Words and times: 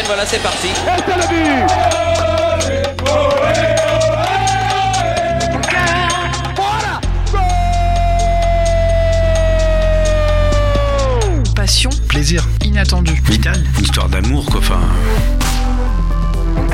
Et 0.00 0.02
voilà, 0.04 0.24
c'est 0.24 0.38
parti. 0.38 0.68
Passion, 11.54 11.90
Plaisir. 12.08 12.44
inattendu. 12.64 13.12
Vital. 13.26 13.62
Une 13.76 13.82
histoire 13.84 14.08
d'amour, 14.08 14.46
quoi. 14.46 14.60
Enfin, 14.60 14.80
Mon 16.56 16.66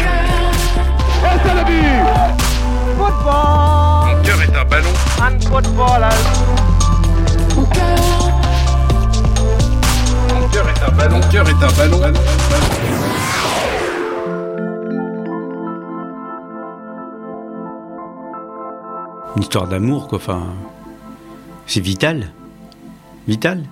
cœur 4.22 4.40
est 4.40 4.56
un 4.56 4.64
ballon. 4.64 4.93
Mon 10.34 10.48
cœur 10.48 10.66
est 10.68 10.82
un 10.82 10.90
ballon. 10.93 11.16
Mon 11.16 11.20
cœur 11.29 11.48
est 11.48 11.52
un 11.54 11.72
ballon. 11.72 11.98
ballon, 11.98 11.98
ballon. 11.98 12.20
Une 19.36 19.43
histoire 19.43 19.68
d'amour, 19.68 20.08
quoi. 20.08 20.18
Enfin, 20.18 20.43
c'est 21.67 21.81
vital. 21.81 22.32
Vital. 23.29 23.64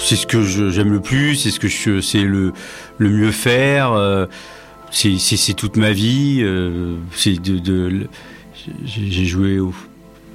C'est 0.00 0.16
ce 0.16 0.26
que 0.26 0.42
j'aime 0.42 0.92
le 0.92 1.00
plus, 1.00 1.34
c'est 1.36 1.50
ce 1.50 1.58
que 1.58 1.68
je 1.68 2.00
c'est 2.00 2.22
le, 2.22 2.52
le 2.98 3.08
mieux 3.10 3.30
faire. 3.32 3.92
euh, 3.92 4.26
c'est- 4.90 5.54
toute 5.54 5.76
ma 5.76 5.92
vie. 5.92 6.38
euh, 6.42 6.96
c'est 7.12 7.40
de, 7.40 8.06
j'ai 8.84 9.24
joué 9.24 9.58
au, 9.58 9.72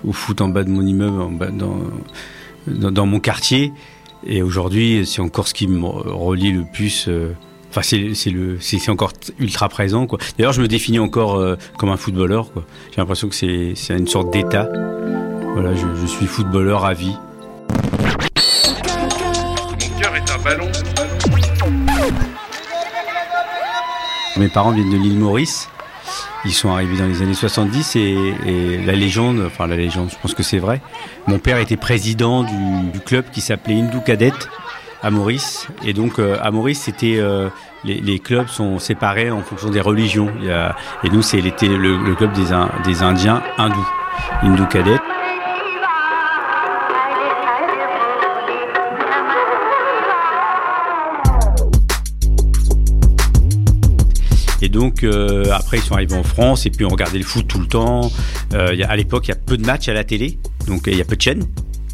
au 0.04 0.12
foot 0.12 0.42
en 0.42 0.50
bas 0.50 0.64
de 0.64 0.70
mon 0.70 0.82
immeuble, 0.86 1.22
en 1.22 1.32
bas 1.32 1.52
dans, 1.52 1.78
dans, 2.68 2.92
dans 2.92 3.06
mon 3.06 3.20
quartier. 3.20 3.72
Et 4.26 4.42
aujourd'hui, 4.42 5.06
c'est 5.06 5.22
encore 5.22 5.48
ce 5.48 5.54
qui 5.54 5.68
me 5.68 5.86
relie 5.86 6.52
le 6.52 6.64
plus. 6.74 7.06
euh, 7.08 7.32
Enfin, 7.70 7.82
c'est 7.84 8.16
c'est 8.16 8.32
le, 8.32 8.58
c'est 8.60 8.90
encore 8.90 9.14
ultra 9.38 9.70
présent, 9.70 10.08
quoi. 10.08 10.18
D'ailleurs, 10.38 10.54
je 10.54 10.62
me 10.62 10.68
définis 10.68 11.00
encore 11.00 11.36
euh, 11.36 11.56
comme 11.78 11.90
un 11.90 11.98
footballeur, 11.98 12.52
quoi. 12.52 12.64
J'ai 12.92 12.98
l'impression 12.98 13.30
que 13.30 13.36
c'est 13.36 13.76
une 13.90 14.08
sorte 14.08 14.32
d'état. 14.34 14.68
Voilà, 15.54 15.76
je, 15.76 15.86
je 16.02 16.06
suis 16.08 16.26
footballeur 16.26 16.86
à 16.86 16.94
vie. 16.94 17.16
Mon 19.80 20.00
cœur 20.00 20.16
est 20.16 20.32
un 20.32 20.44
ballon. 20.44 20.68
Mes 24.38 24.48
parents 24.48 24.72
viennent 24.72 24.92
de 24.92 24.98
l'île 24.98 25.20
Maurice. 25.20 25.70
Ils 26.46 26.54
sont 26.54 26.70
arrivés 26.72 26.98
dans 26.98 27.06
les 27.08 27.22
années 27.22 27.34
70 27.34 27.98
et, 27.98 28.00
et 28.46 28.78
la 28.78 28.94
légende, 28.94 29.44
enfin 29.46 29.68
la 29.68 29.76
légende, 29.76 30.10
je 30.10 30.16
pense 30.22 30.34
que 30.34 30.44
c'est 30.44 30.60
vrai. 30.60 30.82
Mon 31.28 31.38
père 31.38 31.58
était 31.58 31.76
président 31.76 32.44
du, 32.44 32.92
du 32.94 33.00
club 33.02 33.26
qui 33.32 33.42
s'appelait 33.42 33.76
Hindou 33.82 34.00
Cadet 34.00 34.32
à 35.02 35.10
Maurice. 35.12 35.68
Et 35.86 35.94
donc 35.94 36.20
euh, 36.20 36.38
à 36.42 36.52
Maurice, 36.52 36.82
c'était 36.82 37.18
euh, 37.20 37.50
les, 37.84 38.20
clubs 38.20 38.48
sont 38.48 38.80
séparés 38.80 39.32
en 39.32 39.42
fonction 39.42 39.70
des 39.70 39.82
religions. 39.82 40.30
Il 40.40 40.46
y 40.48 40.52
a- 40.52 40.76
et 41.04 41.10
nous, 41.10 41.22
c'est 41.22 41.42
le, 41.42 41.98
le 41.98 42.16
club 42.16 42.34
des, 42.34 42.52
In- 42.52 42.70
des 42.86 43.02
Indiens 43.04 43.42
hindous, 43.58 43.88
Hindou 44.44 44.66
Cadet. 44.66 45.00
Et 54.62 54.68
donc 54.68 55.04
euh, 55.04 55.46
après 55.54 55.78
ils 55.78 55.84
sont 55.84 55.94
arrivés 55.94 56.16
en 56.18 56.24
France 56.24 56.66
et 56.66 56.70
puis 56.70 56.84
on 56.86 56.90
regardait 56.90 57.18
le 57.18 57.24
foot 57.24 57.48
tout 57.48 57.60
le 57.60 57.68
temps. 57.68 58.12
Y 58.54 58.84
a- 58.84 58.90
à 58.90 58.96
l'époque 58.96 59.28
il 59.28 59.30
y 59.30 59.34
a 59.34 59.38
peu 59.38 59.58
de 59.58 59.66
matchs 59.66 59.88
à 59.88 59.94
la 59.94 60.04
télé, 60.04 60.38
donc 60.68 60.84
il 60.88 60.98
y 60.98 61.02
a 61.02 61.06
peu 61.06 61.16
de 61.16 61.22
chaînes, 61.22 61.46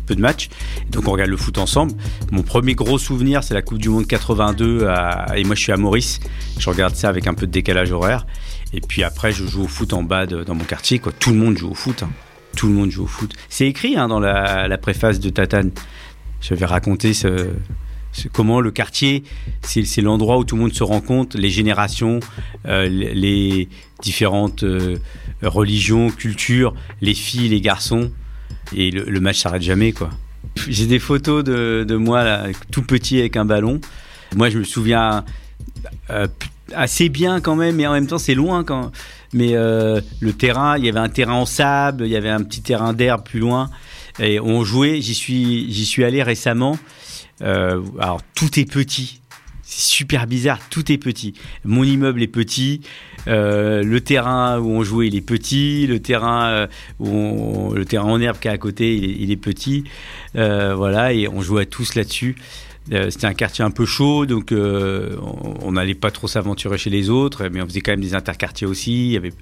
peu 0.06 0.16
de 0.16 0.22
matchs. 0.22 0.50
Donc 0.92 1.08
on 1.08 1.12
regarde 1.12 1.30
le 1.30 1.38
foot 1.38 1.58
ensemble. 1.58 1.94
Mon 2.32 2.44
premier 2.44 2.76
gros 2.76 2.98
souvenir 2.98 3.44
c'est 3.44 3.54
la 3.54 3.62
Coupe 3.62 3.80
du 3.80 3.90
Monde 3.90 4.08
82 4.08 4.88
à- 4.88 5.38
et 5.38 5.44
moi 5.44 5.56
je 5.56 5.62
suis 5.62 5.72
à 5.72 5.78
Maurice. 5.78 6.20
Je 6.58 6.70
regarde 6.70 6.96
ça 6.96 7.10
avec 7.10 7.28
un 7.28 7.34
peu 7.34 7.46
de 7.48 7.52
décalage 7.52 7.92
horaire. 7.92 8.26
Et 8.74 8.82
puis 8.82 9.04
après 9.04 9.32
je 9.32 9.46
joue 9.46 9.64
au 9.64 9.68
foot 9.68 9.94
en 9.94 10.04
bas 10.04 10.26
dans 10.26 10.56
mon 10.56 10.64
quartier. 10.64 11.00
Quoi. 11.00 11.12
Tout 11.18 11.32
le 11.32 11.38
monde 11.38 11.58
joue 11.58 11.70
au 11.72 11.76
foot. 11.76 12.04
hein. 12.04 12.10
Tout 12.56 12.68
le 12.68 12.74
monde 12.74 12.90
joue 12.90 13.04
au 13.04 13.08
foot. 13.08 13.34
C'est 13.50 13.68
écrit 13.68 13.98
hein, 13.98 14.08
dans 14.08 14.20
la, 14.20 14.78
préface 14.78 15.20
de 15.20 15.30
Tatane. 15.30 15.72
Je 16.42 16.54
vais 16.54 16.66
raconter 16.66 17.14
ce, 17.14 17.50
comment 18.32 18.62
le 18.62 18.72
quartier, 18.72 19.24
c'est 19.62 20.02
l'endroit 20.02 20.38
où 20.38 20.46
tout 20.46 20.56
le 20.56 20.62
monde 20.62 20.74
se 20.74 20.84
rencontre, 20.84 21.38
les 21.38 21.50
générations, 21.50 22.20
euh, 22.66 22.88
les 22.88 23.14
les 23.14 23.70
différentes 24.02 24.64
euh, 24.64 24.98
religions, 25.42 26.10
cultures, 26.10 26.74
les 27.02 27.14
filles, 27.14 27.50
les 27.50 27.62
garçons, 27.62 28.12
et 28.74 28.92
le, 28.92 29.04
le 29.04 29.20
match 29.20 29.40
s'arrête 29.40 29.62
jamais 29.62 29.92
quoi. 29.92 30.10
J'ai 30.68 30.86
des 30.86 31.00
photos 31.00 31.44
de, 31.44 31.86
de 31.88 31.96
moi 31.96 32.24
là, 32.24 32.48
tout 32.72 32.84
petit 32.84 33.20
avec 33.20 33.36
un 33.36 33.46
ballon. 33.46 33.82
Moi 34.36 34.50
je 34.50 34.60
me 34.60 34.64
souviens 34.64 35.26
euh, 36.10 36.28
assez 36.74 37.10
bien 37.10 37.42
quand 37.42 37.56
même, 37.56 37.76
mais 37.76 37.88
en 37.88 37.94
même 37.94 38.08
temps 38.08 38.18
c'est 38.18 38.36
loin 38.36 38.64
quand. 38.64 38.92
Mais 39.34 39.54
euh, 39.54 40.00
le 40.22 40.32
terrain, 40.32 40.78
il 40.78 40.86
y 40.86 40.90
avait 40.90 41.00
un 41.00 41.10
terrain 41.10 41.34
en 41.34 41.46
sable, 41.46 42.06
il 42.06 42.12
y 42.12 42.16
avait 42.16 42.30
un 42.30 42.42
petit 42.42 42.62
terrain 42.62 42.94
d'herbe 42.94 43.24
plus 43.26 43.40
loin, 43.40 43.70
et 44.20 44.40
on 44.40 44.64
jouait. 44.64 45.02
J'y 45.02 45.14
suis, 45.14 45.72
j'y 45.72 45.86
suis 45.86 46.06
allé 46.06 46.24
récemment. 46.24 46.78
Euh, 47.42 47.82
alors 48.00 48.22
tout 48.34 48.60
est 48.60 48.72
petit, 48.72 49.20
c'est 49.62 49.82
super 49.82 50.26
bizarre, 50.26 50.60
tout 50.70 50.90
est 50.90 50.98
petit. 50.98 51.34
Mon 51.66 51.84
immeuble 51.84 52.24
est 52.24 52.28
petit, 52.28 52.80
euh, 53.28 53.84
le 53.84 54.02
terrain 54.02 54.60
où 54.60 54.70
on 54.70 54.84
jouait 54.84 55.08
il 55.08 55.16
est 55.16 55.22
petit, 55.22 55.88
le 55.88 56.00
terrain 56.00 56.48
euh, 56.48 56.68
où 57.00 57.08
on- 57.10 57.72
le 57.74 57.86
terrain 57.86 58.06
en 58.06 58.20
herbe 58.22 58.38
qui 58.40 58.48
est 58.48 58.52
à 58.52 58.58
côté 58.58 58.94
il 58.96 59.32
est, 59.32 59.36
petit, 59.38 59.84
Euh, 60.36 60.76
voilà 60.76 61.14
et 61.14 61.28
on 61.28 61.42
jouait 61.42 61.66
tous 61.66 61.96
là-dessus. 61.96 62.36
C'était 63.10 63.26
un 63.26 63.34
quartier 63.34 63.64
un 63.66 63.72
peu 63.72 63.86
chaud, 63.86 64.26
donc 64.28 64.52
on- 64.54 65.72
n'allait 65.72 65.96
pas 65.96 66.12
trop 66.12 66.28
s'aventurer 66.28 66.78
chez 66.78 66.92
les 66.92 67.10
autres, 67.10 67.48
mais 67.52 67.62
on 67.62 67.66
faisait 67.66 67.82
quand 67.82 67.92
même 67.94 68.02
des 68.02 68.14
interquartiers 68.14 68.68
aussi. 68.68 69.08
Il 69.08 69.12
y 69.14 69.18
avait 69.18 69.34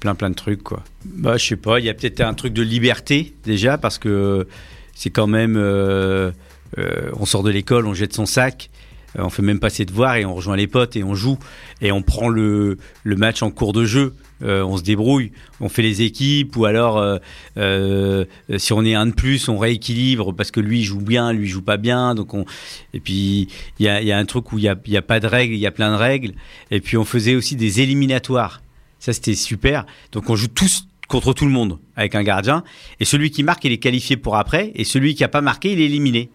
plein 0.00 0.14
plein 0.14 0.30
de 0.30 0.34
trucs 0.36 0.62
quoi. 0.62 0.82
Bah 1.04 1.36
je 1.36 1.44
sais 1.44 1.56
pas, 1.56 1.80
il 1.80 1.86
y 1.86 1.88
a 1.88 1.94
peut-être 1.94 2.20
un 2.20 2.34
truc 2.34 2.52
de 2.52 2.62
liberté 2.62 3.34
déjà 3.44 3.78
parce 3.78 3.98
que 3.98 4.46
c'est 4.94 5.10
quand 5.10 5.26
même 5.26 5.56
on 5.56 7.24
sort 7.26 7.42
de 7.42 7.50
l'école, 7.50 7.86
on 7.86 7.94
jette 7.94 8.12
son 8.14 8.26
sac, 8.26 8.70
on 9.16 9.30
fait 9.30 9.42
même 9.42 9.60
pas 9.60 9.70
ses 9.70 9.84
devoirs 9.84 10.16
et 10.16 10.24
on 10.24 10.34
rejoint 10.34 10.56
les 10.56 10.66
potes 10.66 10.96
et 10.96 11.04
on 11.04 11.14
joue 11.14 11.38
et 11.80 11.92
on 11.92 12.02
prend 12.02 12.28
le, 12.28 12.78
match 13.04 13.42
en 13.42 13.50
cours 13.50 13.72
de 13.72 13.84
jeu. 13.84 14.14
Euh, 14.42 14.62
on 14.64 14.76
se 14.76 14.82
débrouille, 14.82 15.32
on 15.60 15.68
fait 15.68 15.82
les 15.82 16.02
équipes 16.02 16.56
ou 16.56 16.64
alors 16.64 16.98
euh, 16.98 17.18
euh, 17.56 18.24
si 18.58 18.72
on 18.72 18.84
est 18.84 18.94
un 18.94 19.06
de 19.06 19.12
plus, 19.12 19.48
on 19.48 19.58
rééquilibre 19.58 20.34
parce 20.34 20.50
que 20.50 20.60
lui 20.60 20.82
joue 20.82 21.00
bien, 21.00 21.32
lui 21.32 21.46
joue 21.46 21.62
pas 21.62 21.76
bien. 21.76 22.14
Donc 22.14 22.34
on 22.34 22.44
et 22.92 23.00
puis 23.00 23.48
il 23.78 23.86
y 23.86 23.88
a, 23.88 24.18
un 24.18 24.24
truc 24.24 24.52
où 24.52 24.58
il 24.58 24.64
y 24.64 24.68
a, 24.68 24.76
il 24.84 24.92
y 24.92 24.96
a 24.96 25.02
pas 25.02 25.20
de 25.20 25.26
règles, 25.26 25.54
il 25.54 25.60
y 25.60 25.66
a 25.66 25.70
plein 25.70 25.92
de 25.92 25.96
règles. 25.96 26.32
Et 26.70 26.80
puis 26.80 26.96
on 26.96 27.04
faisait 27.04 27.36
aussi 27.36 27.56
des 27.56 27.80
éliminatoires. 27.80 28.60
Ça 28.98 29.12
c'était 29.12 29.34
super. 29.34 29.86
Donc 30.12 30.28
on 30.30 30.36
joue 30.36 30.48
tous 30.48 30.88
contre 31.08 31.32
tout 31.32 31.44
le 31.44 31.52
monde 31.52 31.78
avec 31.96 32.14
un 32.14 32.22
gardien 32.22 32.64
et 32.98 33.04
celui 33.04 33.30
qui 33.30 33.42
marque 33.42 33.64
il 33.64 33.72
est 33.72 33.78
qualifié 33.78 34.16
pour 34.16 34.36
après 34.36 34.72
et 34.74 34.84
celui 34.84 35.14
qui 35.14 35.22
a 35.22 35.28
pas 35.28 35.42
marqué 35.42 35.72
il 35.72 35.80
est 35.80 35.84
éliminé. 35.84 36.30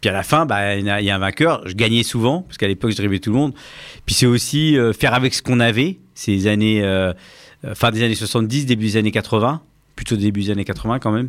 Puis 0.00 0.10
à 0.10 0.12
la 0.12 0.22
fin, 0.22 0.46
bah, 0.46 0.76
il 0.76 0.84
y 0.84 1.10
a 1.10 1.14
un 1.14 1.18
vainqueur. 1.18 1.62
Je 1.66 1.74
gagnais 1.74 2.02
souvent, 2.02 2.42
parce 2.42 2.56
qu'à 2.56 2.68
l'époque, 2.68 2.92
je 2.92 2.96
driblais 2.96 3.18
tout 3.18 3.30
le 3.30 3.36
monde. 3.36 3.52
Puis 4.06 4.14
c'est 4.14 4.26
aussi 4.26 4.76
euh, 4.76 4.92
faire 4.92 5.14
avec 5.14 5.34
ce 5.34 5.42
qu'on 5.42 5.60
avait, 5.60 5.98
ces 6.14 6.46
années, 6.46 6.82
euh, 6.82 7.12
euh, 7.64 7.74
fin 7.74 7.90
des 7.90 8.02
années 8.02 8.14
70, 8.14 8.66
début 8.66 8.86
des 8.86 8.96
années 8.96 9.10
80, 9.10 9.60
plutôt 9.96 10.16
début 10.16 10.42
des 10.42 10.50
années 10.50 10.64
80 10.64 11.00
quand 11.00 11.10
même. 11.10 11.28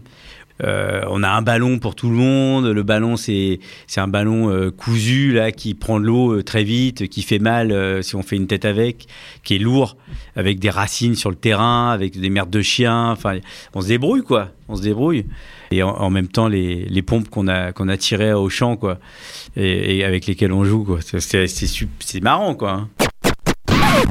Euh, 0.64 1.02
on 1.10 1.24
a 1.24 1.30
un 1.30 1.42
ballon 1.42 1.80
pour 1.80 1.96
tout 1.96 2.10
le 2.10 2.16
monde. 2.16 2.66
Le 2.66 2.84
ballon, 2.84 3.16
c'est 3.18 3.60
un 3.98 4.08
ballon 4.08 4.50
euh, 4.50 4.72
cousu 4.72 5.32
là 5.32 5.52
qui 5.52 5.74
prend 5.74 6.00
de 6.00 6.06
l'eau 6.06 6.34
euh, 6.34 6.44
très 6.44 6.64
vite, 6.64 7.08
qui 7.08 7.22
fait 7.22 7.40
mal 7.40 8.04
si 8.04 8.16
on 8.16 8.24
fait 8.24 8.36
une 8.36 8.48
tête 8.48 8.66
avec, 8.66 9.08
qui 9.44 9.56
est 9.56 9.60
lourd, 9.60 9.98
avec 10.36 10.60
des 10.60 10.70
racines 10.70 11.16
sur 11.16 11.30
le 11.30 11.36
terrain, 11.36 11.92
avec 11.92 12.20
des 12.20 12.30
merdes 12.30 12.50
de 12.50 12.62
chiens. 12.62 13.12
Enfin, 13.12 13.40
on 13.74 13.82
se 13.82 13.88
débrouille 13.88 14.24
quoi. 14.24 14.50
On 14.68 14.76
se 14.76 14.82
débrouille. 14.82 15.26
Et 15.72 15.84
en, 15.84 16.10
même 16.10 16.28
temps, 16.28 16.48
les, 16.48 16.86
les 16.86 17.02
pompes 17.02 17.30
qu'on 17.30 17.48
a 17.48 17.72
a 17.72 17.98
tirées 17.98 18.34
au 18.34 18.50
champ 18.50 18.76
quoi, 18.76 19.00
et, 19.56 20.04
avec 20.04 20.26
lesquelles 20.28 20.52
on 20.54 20.64
joue 20.64 20.84
quoi. 20.84 21.00
C'est 21.02 22.24
marrant 22.24 22.56
quoi. 22.56 22.72
hein. 22.72 22.90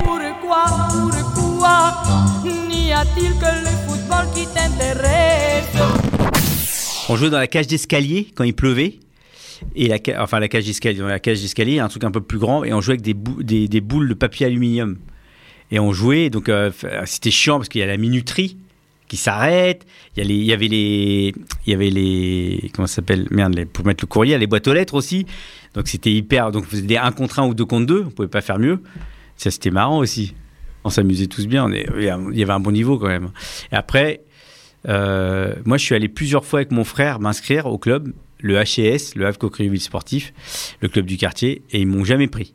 Pourquoi, 0.05 0.65
pourquoi 1.35 2.03
n'y 2.69 2.93
a-t-il 2.93 3.33
que 3.33 3.45
le 3.45 3.71
football 3.87 4.27
qui 4.35 4.47
t'intéresse? 4.47 5.18
On 7.09 7.17
jouait 7.17 7.31
dans 7.31 7.39
la 7.39 7.47
cage 7.47 7.67
d'escalier 7.67 8.29
quand 8.35 8.45
il 8.45 8.55
pleuvait. 8.55 8.99
Et 9.75 9.91
enfin, 10.19 10.39
la 10.41 10.49
cage 10.49 10.65
d'escalier, 10.67 11.01
la 11.01 11.19
cage 11.19 11.41
d'escalier, 11.41 11.81
un 11.81 11.89
truc 11.89 12.05
un 12.05 12.11
peu 12.11 12.21
plus 12.21 12.39
grand, 12.39 12.63
et 12.65 12.73
on 12.73 12.81
jouait 12.81 12.93
avec 12.95 13.03
des, 13.03 13.15
bou- 13.15 13.43
des, 13.43 13.67
des 13.67 13.81
boules 13.81 14.09
de 14.09 14.15
papier 14.15 14.47
aluminium. 14.47 14.99
Et 15.71 15.79
on 15.81 15.93
jouait, 15.93 16.31
donc 16.31 16.49
euh, 16.49 16.71
f- 16.71 17.07
c'était 17.07 17.31
chiant 17.31 17.57
parce 17.59 17.69
qu'il 17.69 17.81
y 17.81 17.85
a 17.85 17.87
la 17.87 17.97
minuterie 17.97 18.57
qui 19.09 19.17
s'arrête, 19.17 19.87
il 20.17 20.31
y, 20.31 20.53
avait 20.53 20.69
les, 20.69 21.33
il 21.67 21.71
y 21.71 21.75
avait 21.75 21.89
les, 21.91 22.71
comment 22.75 22.87
ça 22.87 22.97
s'appelle, 22.97 23.27
merde, 23.31 23.65
pour 23.73 23.85
mettre 23.87 24.05
le 24.05 24.07
courrier, 24.07 24.37
les 24.39 24.47
boîtes 24.47 24.69
aux 24.69 24.75
lettres 24.75 24.95
aussi. 24.95 25.25
Donc 25.75 25.89
c'était 25.89 26.13
hyper, 26.13 26.53
donc 26.53 26.65
on 26.65 26.69
faisait 26.71 26.83
des 26.83 26.97
1 26.99 27.11
contre 27.13 27.39
1 27.39 27.47
ou 27.49 27.55
2 27.55 27.65
contre 27.65 27.87
2, 27.87 28.05
on 28.07 28.11
pouvait 28.11 28.29
pas 28.29 28.43
faire 28.43 28.59
mieux. 28.59 28.81
Ça 29.37 29.51
c'était 29.51 29.71
marrant 29.71 29.99
aussi. 29.99 30.35
On 30.85 30.91
s'amusait 30.91 31.27
tous 31.27 31.47
bien, 31.47 31.69
il 31.73 32.03
y 32.05 32.43
avait 32.43 32.53
un 32.53 32.61
bon 32.61 32.71
niveau 32.71 32.99
quand 32.99 33.09
même. 33.09 33.31
Et 33.73 33.77
après, 33.77 34.21
euh, 34.87 35.55
moi, 35.65 35.77
je 35.77 35.85
suis 35.85 35.95
allé 35.95 36.09
plusieurs 36.09 36.45
fois 36.45 36.61
avec 36.61 36.71
mon 36.71 36.85
frère 36.85 37.21
m'inscrire 37.21 37.67
au 37.67 37.79
club, 37.79 38.13
le 38.41 38.57
HES, 38.57 39.15
le 39.17 39.27
Havre 39.27 39.39
Coqueriville 39.39 39.81
Sportif, 39.81 40.33
le 40.81 40.89
club 40.89 41.07
du 41.07 41.17
quartier, 41.17 41.63
et 41.71 41.81
ils 41.81 41.87
m'ont 41.87 42.05
jamais 42.05 42.29
pris. 42.29 42.55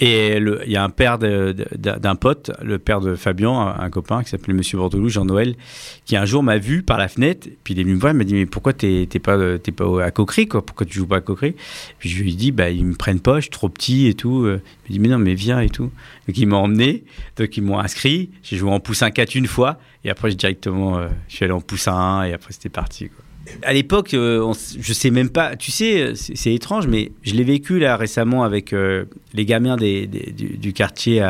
Et 0.00 0.36
il 0.36 0.70
y 0.70 0.76
a 0.76 0.84
un 0.84 0.90
père 0.90 1.18
d'un 1.18 2.14
pote, 2.14 2.52
le 2.62 2.78
père 2.78 3.00
de 3.00 3.16
Fabien, 3.16 3.74
un, 3.78 3.90
copain 3.90 4.22
qui 4.22 4.30
s'appelait 4.30 4.54
Monsieur 4.54 4.78
Bordelou, 4.78 5.08
Jean-Noël, 5.08 5.56
qui 6.04 6.16
un 6.16 6.24
jour 6.24 6.44
m'a 6.44 6.56
vu 6.56 6.84
par 6.84 6.98
la 6.98 7.08
fenêtre, 7.08 7.48
puis 7.64 7.74
il 7.74 7.80
est 7.80 7.82
venu 7.82 7.96
me 7.96 8.00
voir, 8.00 8.12
il 8.12 8.16
m'a 8.16 8.22
dit 8.22 8.34
mais 8.34 8.46
pourquoi 8.46 8.72
t'es 8.72 9.06
pas 9.20 9.58
t'es 9.58 9.72
pas 9.72 10.04
à 10.04 10.12
Coquery 10.12 10.46
quoi? 10.46 10.64
Pourquoi 10.64 10.86
tu 10.86 10.98
joues 10.98 11.06
pas 11.08 11.16
à 11.16 11.20
Coquery 11.20 11.56
Puis 11.98 12.08
je 12.08 12.22
lui 12.22 12.32
ai 12.32 12.34
dit 12.36 12.52
bah 12.52 12.70
ils 12.70 12.84
me 12.84 12.94
prennent 12.94 13.18
pas, 13.18 13.36
je 13.36 13.42
suis 13.42 13.50
trop 13.50 13.68
petit 13.68 14.06
et 14.06 14.14
tout. 14.14 14.46
Il 14.46 14.52
m'a 14.52 14.58
dit 14.88 14.98
mais 15.00 15.08
non 15.08 15.18
mais 15.18 15.34
viens 15.34 15.58
et 15.58 15.68
tout. 15.68 15.90
Donc 16.28 16.38
ils 16.38 16.46
m'ont 16.46 16.58
emmené, 16.58 17.02
donc 17.36 17.56
ils 17.56 17.62
m'ont 17.62 17.80
inscrit. 17.80 18.30
J'ai 18.44 18.56
joué 18.56 18.70
en 18.70 18.78
poussin 18.78 19.10
4 19.10 19.34
une 19.34 19.48
fois 19.48 19.78
et 20.04 20.10
après 20.10 20.32
directement 20.32 20.98
euh, 20.98 21.08
je 21.26 21.34
suis 21.34 21.44
allé 21.44 21.52
en 21.52 21.60
poussin 21.60 21.94
1 21.94 22.24
et 22.24 22.34
après 22.34 22.52
c'était 22.52 22.68
parti. 22.68 23.08
Quoi. 23.08 23.24
À 23.62 23.72
l'époque, 23.72 24.14
euh, 24.14 24.52
je 24.78 24.92
sais 24.92 25.10
même 25.10 25.30
pas. 25.30 25.56
Tu 25.56 25.70
sais, 25.70 26.12
c'est 26.14 26.36
c'est 26.36 26.54
étrange, 26.54 26.86
mais 26.86 27.12
je 27.22 27.34
l'ai 27.34 27.44
vécu 27.44 27.78
là 27.78 27.96
récemment 27.96 28.44
avec 28.44 28.72
euh, 28.72 29.04
les 29.34 29.44
gamins 29.44 29.76
du, 29.76 30.72
quartier 30.72 31.22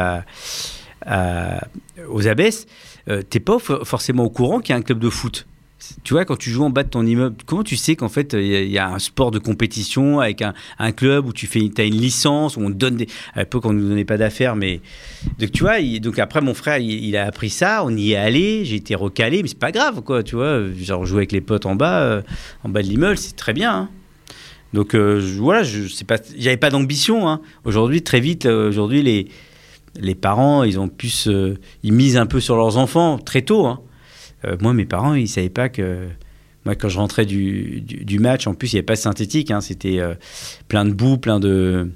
aux 2.08 2.28
Abbesses. 2.28 2.66
Euh, 3.08 3.22
T'es 3.22 3.40
pas 3.40 3.58
for- 3.58 3.86
forcément 3.86 4.24
au 4.24 4.30
courant 4.30 4.60
qu'il 4.60 4.72
y 4.72 4.76
a 4.76 4.78
un 4.78 4.82
club 4.82 4.98
de 4.98 5.08
foot? 5.10 5.46
Tu 6.02 6.12
vois, 6.12 6.25
quand 6.25 6.36
tu 6.36 6.50
joues 6.50 6.64
en 6.64 6.70
bas 6.70 6.82
de 6.82 6.88
ton 6.88 7.06
immeuble, 7.06 7.36
comment 7.46 7.62
tu 7.62 7.76
sais 7.76 7.94
qu'en 7.94 8.08
fait, 8.08 8.32
il 8.32 8.46
y, 8.46 8.56
a- 8.56 8.62
il 8.62 8.70
y 8.70 8.78
a 8.78 8.88
un 8.88 8.98
sport 8.98 9.30
de 9.30 9.38
compétition 9.38 10.19
avec 10.19 10.42
un, 10.42 10.52
club 10.92 11.26
où 11.26 11.32
tu 11.32 11.46
fais, 11.46 11.60
as 11.78 11.84
une 11.84 12.00
licence, 12.00 12.56
où 12.56 12.60
on 12.60 12.70
donne 12.70 12.96
des. 12.96 13.06
À 13.34 13.40
l'époque, 13.40 13.64
on 13.64 13.72
ne 13.72 13.80
nous 13.80 13.88
donnait 13.90 14.04
pas 14.04 14.16
d'affaires, 14.16 14.56
mais. 14.56 14.80
Donc, 15.38 15.52
tu 15.52 15.62
vois, 15.62 15.80
donc 16.00 16.19
après, 16.19 16.40
mon 16.40 16.54
frère, 16.54 16.78
il, 16.78 17.16
a 17.16 17.26
appris 17.26 17.48
ça, 17.50 17.82
on 17.84 17.96
y 17.96 18.12
est 18.12 18.16
allé, 18.16 18.64
j'ai 18.64 18.76
été 18.76 18.96
recalé, 18.96 19.42
mais 19.42 19.48
c'est 19.48 19.58
pas 19.58 19.70
grave, 19.70 20.02
quoi, 20.02 20.22
tu 20.25 20.34
vois. 20.34 20.62
Genre, 20.76 21.06
jouer 21.06 21.19
avec 21.19 21.32
les 21.32 21.40
potes 21.40 21.64
en 21.66 21.76
bas, 21.76 22.00
euh, 22.02 22.22
en 22.64 22.69
bas 22.70 22.82
de 22.82 22.88
l'immeuble, 22.88 23.16
c'est 23.16 23.36
très 23.36 23.52
bien. 23.52 23.72
hein. 23.72 23.88
Donc, 24.75 24.94
euh, 24.94 25.22
voilà, 25.38 25.62
je 25.62 25.86
sais 25.86 26.04
pas, 26.04 26.19
pas 26.60 26.70
d'ambition. 26.70 27.28
hein. 27.28 27.40
Aujourd'hui, 27.64 28.02
très 28.02 28.20
vite, 28.20 28.46
euh, 28.46 28.69
aujourd'hui, 28.69 29.02
les, 29.02 29.28
les 29.98 30.14
parents, 30.16 30.64
ils 30.64 30.78
ont 30.80 30.88
pu 30.88 31.08
ils 31.84 31.92
misent 31.92 32.16
un 32.16 32.26
peu 32.26 32.40
sur 32.40 32.56
leurs 32.56 32.76
enfants 32.78 33.19
très 33.19 33.42
tôt. 33.42 33.64
hein. 33.66 33.80
Euh, 34.44 34.56
moi, 34.61 34.73
mes 34.73 34.85
parents, 34.85 35.14
ils 35.14 35.29
savaient 35.29 35.49
pas 35.49 35.69
que. 35.69 36.08
Moi, 36.64 36.75
quand 36.75 36.88
je 36.88 36.99
rentrais 36.99 37.25
du, 37.25 38.19
match, 38.20 38.46
en 38.46 38.55
plus, 38.55 38.73
il 38.73 38.76
n'y 38.76 38.79
avait 38.81 38.87
pas 38.87 38.94
de 38.94 38.99
synthétique. 39.00 39.50
hein, 39.50 39.61
C'était 39.61 40.00
euh, 40.00 40.14
plein 40.69 40.85
de 40.85 40.93
boue, 40.93 41.17
plein 41.19 41.40
de. 41.40 41.90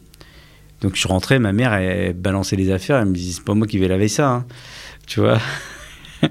Donc, 0.81 0.97
je 0.97 1.06
rentrais, 1.06 1.39
ma 1.39 1.53
mère, 1.53 1.73
elle, 1.75 2.15
balançait 2.15 2.56
les 2.56 2.71
affaires. 2.71 2.97
Elle 2.99 3.09
me 3.09 3.15
disait, 3.15 3.35
c'est 3.35 3.44
pas 3.44 3.55
moi 3.55 3.67
qui 3.67 3.79
vais 3.79 3.89
laver 3.89 4.09
ça. 4.09 4.31
hein. 4.31 4.47
Tu 5.06 5.21
vois? 5.21 5.39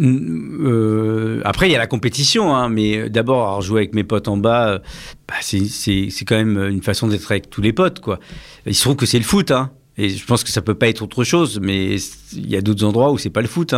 Euh, 0.00 1.42
après, 1.44 1.68
il 1.68 1.72
y 1.72 1.74
a 1.74 1.78
la 1.78 1.86
compétition, 1.86 2.54
hein, 2.54 2.68
mais 2.70 3.10
d'abord, 3.10 3.60
jouer 3.60 3.80
avec 3.82 3.94
mes 3.94 4.04
potes 4.04 4.26
en 4.28 4.36
bas, 4.38 4.80
bah, 5.28 5.34
c'est- 5.42 6.08
quand 6.26 6.36
même 6.36 6.56
une 6.70 6.82
façon 6.82 7.08
d'être 7.08 7.30
avec 7.30 7.50
tous 7.50 7.60
les 7.60 7.72
potes. 7.74 8.00
Quoi. 8.00 8.18
Il 8.66 8.74
se 8.74 8.80
trouve 8.82 8.96
que 8.96 9.04
c'est 9.06 9.18
le 9.18 9.24
foot, 9.24 9.52
et 9.98 10.08
je 10.08 10.24
pense 10.24 10.44
que 10.44 10.50
ça 10.50 10.62
peut 10.62 10.74
pas 10.74 10.88
être 10.88 11.02
autre 11.02 11.24
chose, 11.24 11.60
mais 11.62 11.96
il 12.32 12.48
y 12.50 12.56
a 12.56 12.62
d'autres 12.62 12.84
endroits 12.84 13.12
où 13.12 13.18
c'est 13.18 13.30
pas 13.30 13.42
le 13.42 13.48
foot. 13.48 13.74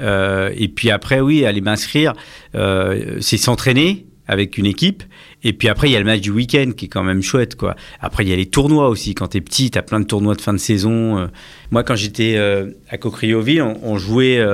Euh, 0.00 0.50
et 0.56 0.68
puis 0.68 0.90
après, 0.90 1.20
oui, 1.20 1.44
aller 1.44 1.60
m'inscrire, 1.60 2.12
euh, 2.54 3.18
c'est 3.20 3.36
s'entraîner 3.36 4.06
avec 4.26 4.58
une 4.58 4.66
équipe. 4.66 5.02
Et 5.42 5.52
puis 5.52 5.68
après, 5.68 5.88
il 5.88 5.92
y 5.92 5.96
a 5.96 5.98
le 5.98 6.04
match 6.04 6.20
du 6.20 6.30
week-end 6.30 6.72
qui 6.76 6.84
est 6.86 6.88
quand 6.88 7.02
même 7.02 7.22
chouette. 7.22 7.56
Quoi. 7.56 7.76
Après, 8.00 8.24
il 8.24 8.28
y 8.28 8.32
a 8.32 8.36
les 8.36 8.46
tournois 8.46 8.88
aussi. 8.88 9.14
Quand 9.14 9.28
tu 9.28 9.38
es 9.38 9.40
petit, 9.40 9.70
tu 9.70 9.78
as 9.78 9.82
plein 9.82 10.00
de 10.00 10.04
tournois 10.06 10.34
de 10.34 10.40
fin 10.40 10.52
de 10.52 10.58
saison. 10.58 11.18
Euh, 11.18 11.26
Moi, 11.70 11.82
quand 11.82 11.96
j'étais 11.96 12.36
à 12.90 12.98
Cocrioville, 12.98 13.62
on, 13.62 13.78
on 13.82 13.96
jouait 13.96 14.44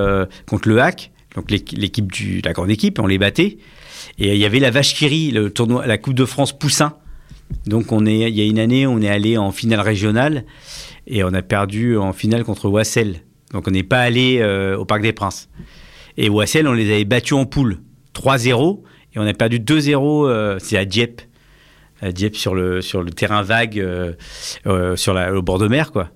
contre 0.47 0.69
le 0.69 0.79
HAC, 0.81 1.11
donc 1.35 1.51
l'équ- 1.51 1.77
l'équipe 1.77 2.11
du, 2.13 2.41
la 2.45 2.53
grande 2.53 2.71
équipe, 2.71 2.99
on 3.01 3.07
les 3.07 3.19
battait. 3.19 3.59
Et 4.19 4.35
il 4.35 4.39
y 4.39 4.45
avait 4.45 4.61
la 4.61 4.71
Vache 4.71 4.95
qui 4.95 5.31
le 5.31 5.51
tournoi, 5.51 5.87
la 5.87 5.99
Coupe 5.99 6.15
de 6.15 6.25
France 6.25 6.57
Poussin. 6.57 6.95
Donc 7.67 7.93
on 7.93 8.07
est, 8.07 8.31
il 8.31 8.37
y 8.37 8.41
a 8.41 8.45
une 8.45 8.59
année, 8.59 8.87
on 8.87 9.01
est 9.01 9.09
allé 9.09 9.37
en 9.37 9.51
finale 9.51 9.81
régionale 9.81 10.45
et 11.07 11.25
on 11.25 11.33
a 11.35 11.43
perdu 11.43 11.97
en 11.97 12.13
finale 12.13 12.45
contre 12.45 12.69
Wassel. 12.69 13.21
Donc 13.55 13.67
on 13.69 13.71
n'est 13.71 13.85
pas 13.85 14.01
allé 14.01 14.41
euh, 14.41 14.77
au 14.77 14.85
Parc 14.85 15.01
des 15.01 15.13
Princes. 15.13 15.49
Et 16.17 16.29
Wassel, 16.29 16.69
on 16.69 16.73
les 16.73 16.93
avait 16.93 17.05
battus 17.05 17.33
en 17.33 17.47
poule 17.47 17.79
3-0 18.15 18.81
et 19.15 19.19
on 19.19 19.23
a 19.23 19.33
perdu 19.33 19.61
2-0. 19.61 20.27
euh, 20.27 20.59
c'est 20.59 20.77
à 20.77 20.85
Dieppe, 20.85 21.23
à 22.03 22.13
Dieppe 22.13 22.37
sur 22.37 22.55
le 22.55 22.83
sur 22.83 23.03
le 23.03 23.11
terrain 23.11 23.43
vague, 23.43 23.79
euh, 23.79 24.97
sur 24.97 25.15
la, 25.15 25.33
au 25.33 25.41
bord 25.41 25.59
de 25.59 25.69
mer, 25.69 25.93
quoi. 25.93 26.11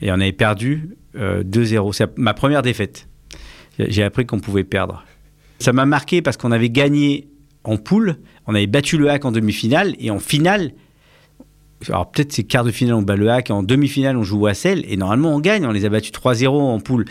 Et 0.00 0.12
on 0.12 0.14
avait 0.14 0.32
perdu 0.32 0.90
euh, 1.16 1.42
2-0. 1.42 1.92
C'est 1.92 2.18
ma 2.18 2.34
première 2.34 2.62
défaite. 2.62 3.08
J'ai 3.78 3.90
j'ai 3.90 4.02
appris 4.02 4.26
qu'on 4.26 4.40
pouvait 4.40 4.64
perdre. 4.64 5.04
Ça 5.58 5.72
m'a 5.72 5.86
marqué 5.86 6.22
parce 6.22 6.36
qu'on 6.36 6.52
avait 6.52 6.70
gagné 6.70 7.28
en 7.64 7.78
poule, 7.78 8.16
on 8.46 8.54
avait 8.54 8.66
battu 8.66 8.98
le 8.98 9.10
hack 9.10 9.24
en 9.24 9.32
demi-finale 9.32 9.94
et 9.98 10.10
en 10.10 10.18
finale. 10.18 10.72
Alors 11.88 12.10
peut-être 12.10 12.32
c'est 12.32 12.44
quart 12.44 12.64
de 12.64 12.70
finale 12.70 12.94
on 12.94 13.02
bat 13.02 13.14
le 13.14 13.30
hack 13.30 13.50
en 13.50 13.62
demi-finale 13.62 14.16
on 14.16 14.24
joue 14.24 14.38
Wassel 14.38 14.84
et 14.88 14.96
normalement 14.96 15.34
on 15.34 15.40
gagne, 15.40 15.64
on 15.64 15.70
les 15.70 15.84
a 15.84 15.88
battus 15.88 16.12
3-0 16.12 16.48
en 16.48 16.80
poule 16.80 17.04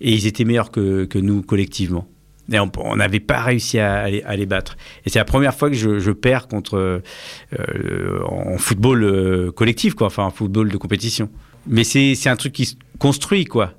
et 0.00 0.12
ils 0.12 0.26
étaient 0.26 0.44
meilleurs 0.44 0.70
que, 0.70 1.04
que 1.04 1.18
nous 1.18 1.42
collectivement. 1.42 2.06
Et 2.52 2.58
on 2.58 2.96
n'avait 2.96 3.20
pas 3.20 3.40
réussi 3.40 3.78
à, 3.78 4.10
les, 4.10 4.46
battre. 4.46 4.76
Et 5.06 5.10
c'est 5.10 5.18
la 5.18 5.24
première 5.24 5.54
fois 5.54 5.70
que 5.70 5.76
je, 5.76 6.10
perds 6.10 6.48
contre 6.48 6.76
euh, 6.76 8.20
en 8.26 8.58
football 8.58 9.04
euh, 9.04 9.52
collectif, 9.52 9.94
quoi, 9.94 10.08
enfin 10.08 10.24
en 10.24 10.30
football 10.30 10.68
de 10.68 10.76
compétition. 10.76 11.30
Mais 11.66 11.84
c'est 11.84 12.28
un 12.28 12.36
truc 12.36 12.52
qui 12.52 12.66
se 12.66 12.74
construit, 12.98 13.44
quoi. 13.44 13.74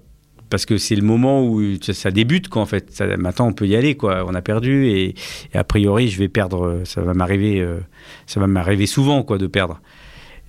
Parce 0.49 0.65
que 0.65 0.77
c'est 0.77 0.95
le 0.95 1.01
moment 1.01 1.43
où 1.45 1.61
ça, 1.81 2.11
débute, 2.11 2.47
quoi, 2.47 2.61
en 2.61 2.65
fait. 2.65 3.01
Maintenant, 3.17 3.47
on 3.47 3.53
peut 3.53 3.67
y 3.67 3.75
aller, 3.75 3.95
quoi. 3.95 4.23
On 4.27 4.33
a 4.33 4.41
perdu 4.41 4.87
et, 4.87 5.15
a 5.53 5.63
priori, 5.63 6.07
je 6.07 6.19
vais 6.19 6.29
perdre. 6.29 6.65
euh, 6.67 6.85
Ça 6.85 7.01
va 7.01 7.13
m'arriver, 7.13 7.59
euh, 7.59 7.79
ça 8.27 8.39
va 8.39 8.47
m'arriver 8.47 8.85
souvent, 8.85 9.23
quoi, 9.23 9.37
de 9.37 9.47
perdre. 9.47 9.81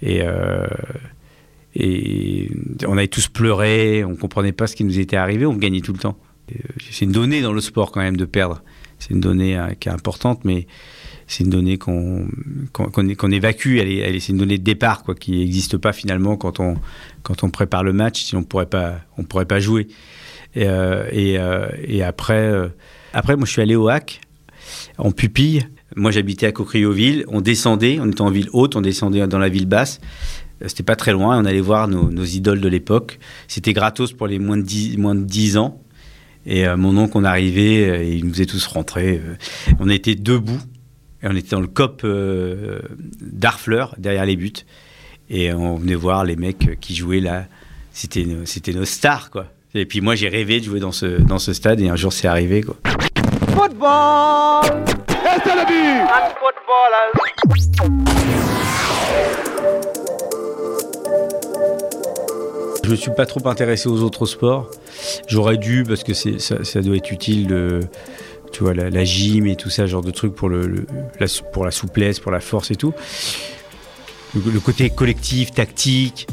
Et, 0.07 0.21
euh, 0.23 0.67
et 1.75 2.51
on 2.87 2.97
avait 2.97 3.09
tous 3.09 3.29
pleuré, 3.29 4.05
on 4.05 4.15
comprenait 4.17 4.53
pas 4.53 4.67
ce 4.67 4.77
qui 4.77 4.85
nous 4.85 4.99
était 4.99 5.17
arrivé, 5.17 5.47
on 5.47 5.55
gagnait 5.57 5.81
tout 5.81 5.93
le 5.93 5.99
temps. 5.99 6.17
Euh, 6.53 6.59
C'est 6.91 7.05
une 7.07 7.13
donnée 7.13 7.41
dans 7.41 7.53
le 7.55 7.61
sport 7.61 7.91
quand 7.91 8.01
même 8.01 8.17
de 8.17 8.27
perdre. 8.27 8.63
C'est 8.99 9.11
une 9.15 9.21
donnée 9.21 9.57
euh, 9.59 9.71
qui 9.81 9.89
est 9.89 9.93
importante, 9.93 10.45
mais 10.45 10.67
c'est 11.27 11.43
une 11.45 11.51
donnée 11.51 11.79
qu'on 11.79 12.29
qu'on 12.73 13.31
évacue. 13.31 13.79
Elle 13.79 13.89
elle 13.99 14.15
est- 14.17 14.21
c'est 14.21 14.33
une 14.33 14.39
donnée 14.39 14.59
de 14.59 14.63
départ 14.63 15.03
quoi, 15.05 15.15
qui 15.15 15.33
n'existe 15.33 15.79
pas 15.79 15.93
finalement 15.95 16.37
quand 16.37 16.61
on, 16.61 16.77
quand 17.23 17.43
on 17.43 17.51
prépare 17.51 17.83
le 17.83 17.93
match, 17.95 18.23
sinon 18.25 18.43
on 18.43 18.45
pourrait 18.45 18.67
pas, 18.67 19.01
on 19.17 19.25
pourrait 19.25 19.47
pas 19.47 19.59
jouer. 19.59 19.89
Et, 20.55 21.37
après, 22.03 22.53
après, 23.13 23.37
moi 23.37 23.47
je 23.47 23.51
suis 23.53 23.63
allé 23.63 23.75
au 23.75 23.89
HAC 23.89 24.21
en 24.99 25.11
pupille. 25.13 25.67
Moi 25.97 26.11
j'habitais 26.11 26.47
à 26.47 26.53
Cocrioville. 26.53 27.25
On 27.29 27.41
descendait, 27.41 27.99
on 28.01 28.07
était 28.11 28.21
en 28.23 28.31
ville 28.31 28.49
haute, 28.53 28.77
on 28.77 28.81
descendait 28.81 29.27
dans 29.27 29.39
la 29.39 29.49
ville 29.49 29.67
basse. 29.67 30.01
Euh, 30.63 30.67
C'était 30.69 30.83
pas 30.83 30.97
très 30.97 31.13
loin. 31.13 31.39
On 31.41 31.45
allait 31.45 31.61
voir 31.61 31.89
nos, 31.89 32.25
idoles 32.25 32.61
de 32.61 32.69
l'époque. 32.69 33.19
C'était 33.49 33.73
gratos 33.73 34.13
pour 34.13 34.27
les 34.27 34.39
moins 34.39 34.57
de 34.57 34.63
10, 34.63 34.97
moins 34.99 35.15
de 35.15 35.25
10 35.25 35.57
ans. 35.59 35.81
Et 36.47 36.67
euh, 36.67 36.77
mon 36.77 36.97
oncle, 36.99 37.13
on 37.17 37.25
arrivait, 37.25 37.89
euh, 37.89 38.05
il 38.05 38.27
nous 38.27 38.33
faisait 38.33 38.47
tous 38.47 38.67
rentrer. 38.67 39.21
euh. 39.25 39.35
on 39.81 39.89
était 39.89 40.15
debout, 40.15 40.61
et 41.23 41.29
on 41.29 41.35
était 41.37 41.51
dans 41.51 41.61
le 41.61 41.67
cop 41.69 42.05
d'Arfleur, 43.21 43.95
derrière 43.99 44.27
les 44.27 44.37
buts. 44.37 44.53
Et 45.31 45.53
on 45.55 45.77
venait 45.77 45.95
voir 45.95 46.25
les 46.25 46.37
mecs 46.37 46.79
qui 46.81 46.95
jouaient 46.95 47.21
là. 47.21 47.47
C'était 47.93 48.25
nos- 48.25 48.79
nos 48.79 48.85
stars, 48.85 49.31
quoi. 49.31 49.47
Et 49.75 49.87
puis 49.87 50.01
moi, 50.01 50.15
j'ai 50.17 50.29
rêvé 50.29 50.61
de 50.61 50.65
jouer 50.67 50.81
dans 50.81 50.93
ce, 50.93 51.07
dans 51.23 51.39
ce 51.39 51.53
stade, 51.55 51.81
et 51.81 51.89
un 51.89 51.97
jour, 51.97 52.13
c'est 52.13 52.29
arrivé, 52.29 52.63
quoi. 52.63 52.77
Football! 53.57 55.04
Le 55.37 55.41
but 55.41 56.37
footballers! 56.39 58.25
Je 62.85 62.91
me 62.91 62.97
suis 62.97 63.11
pas 63.11 63.27
trop 63.27 63.47
intéressé 63.49 63.89
aux 63.89 64.03
autres 64.03 64.27
sports. 64.27 64.71
J'aurais 65.27 65.57
dû 65.57 65.85
parce 65.85 66.05
que 66.05 66.13
ça, 66.15 66.63
ça 66.65 66.81
doit 66.83 66.97
être 66.97 67.11
utile 67.11 67.47
de 67.47 67.81
tu 68.53 68.63
vois 68.63 68.75
la, 68.75 68.91
la 68.91 69.05
gym 69.05 69.47
et 69.47 69.57
tout 69.57 69.71
ça 69.71 69.87
genre 69.87 70.03
de 70.03 70.13
trucs 70.13 70.35
pour 70.35 70.49
le, 70.49 70.67
le- 70.69 70.87
la, 71.19 71.27
sou- 71.27 71.43
pour 71.53 71.65
la 71.65 71.71
souplesse, 71.73 72.21
pour 72.21 72.31
la 72.31 72.39
force 72.41 72.71
et 72.71 72.77
tout. 72.77 72.93
Le, 74.35 74.53
le 74.53 74.61
côté 74.61 74.91
collectif, 74.91 75.51
tactique, 75.53 76.29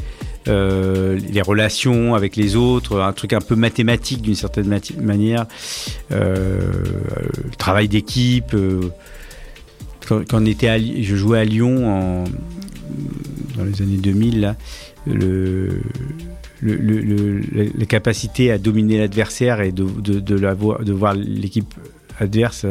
euh, 0.48 1.18
les 1.32 1.40
relations 1.42 2.14
avec 2.14 2.36
les 2.36 2.56
autres, 2.56 3.00
un 3.00 3.12
truc 3.12 3.32
un 3.32 3.40
peu 3.40 3.54
mathématique 3.54 4.22
d'une 4.22 4.34
certaine 4.34 4.68
manière, 5.00 5.46
euh, 6.10 6.58
le 7.44 7.56
travail 7.56 7.88
d'équipe. 7.88 8.54
euh, 8.54 8.80
quand, 10.08 10.26
quand 10.28 10.42
on 10.42 10.46
était 10.46 10.68
à 10.68 10.78
je 10.78 11.14
jouais 11.16 11.38
à 11.38 11.44
Lyon 11.44 11.86
en, 11.88 12.24
dans 13.56 13.64
les 13.64 13.82
années 13.82 13.98
2000 13.98 14.40
là, 14.40 14.56
le, 15.06 15.80
le, 16.60 16.74
le- 16.76 17.00
le- 17.00 17.40
la, 17.76 17.86
capacité 17.86 18.50
à 18.50 18.58
dominer 18.58 18.98
l'adversaire 18.98 19.60
et 19.60 19.70
de, 19.72 19.84
de, 19.84 20.34
la 20.38 20.54
voir, 20.54 20.80
de 20.84 20.92
voir 20.92 21.14
l'équipe 21.14 21.72
adverse 22.18 22.66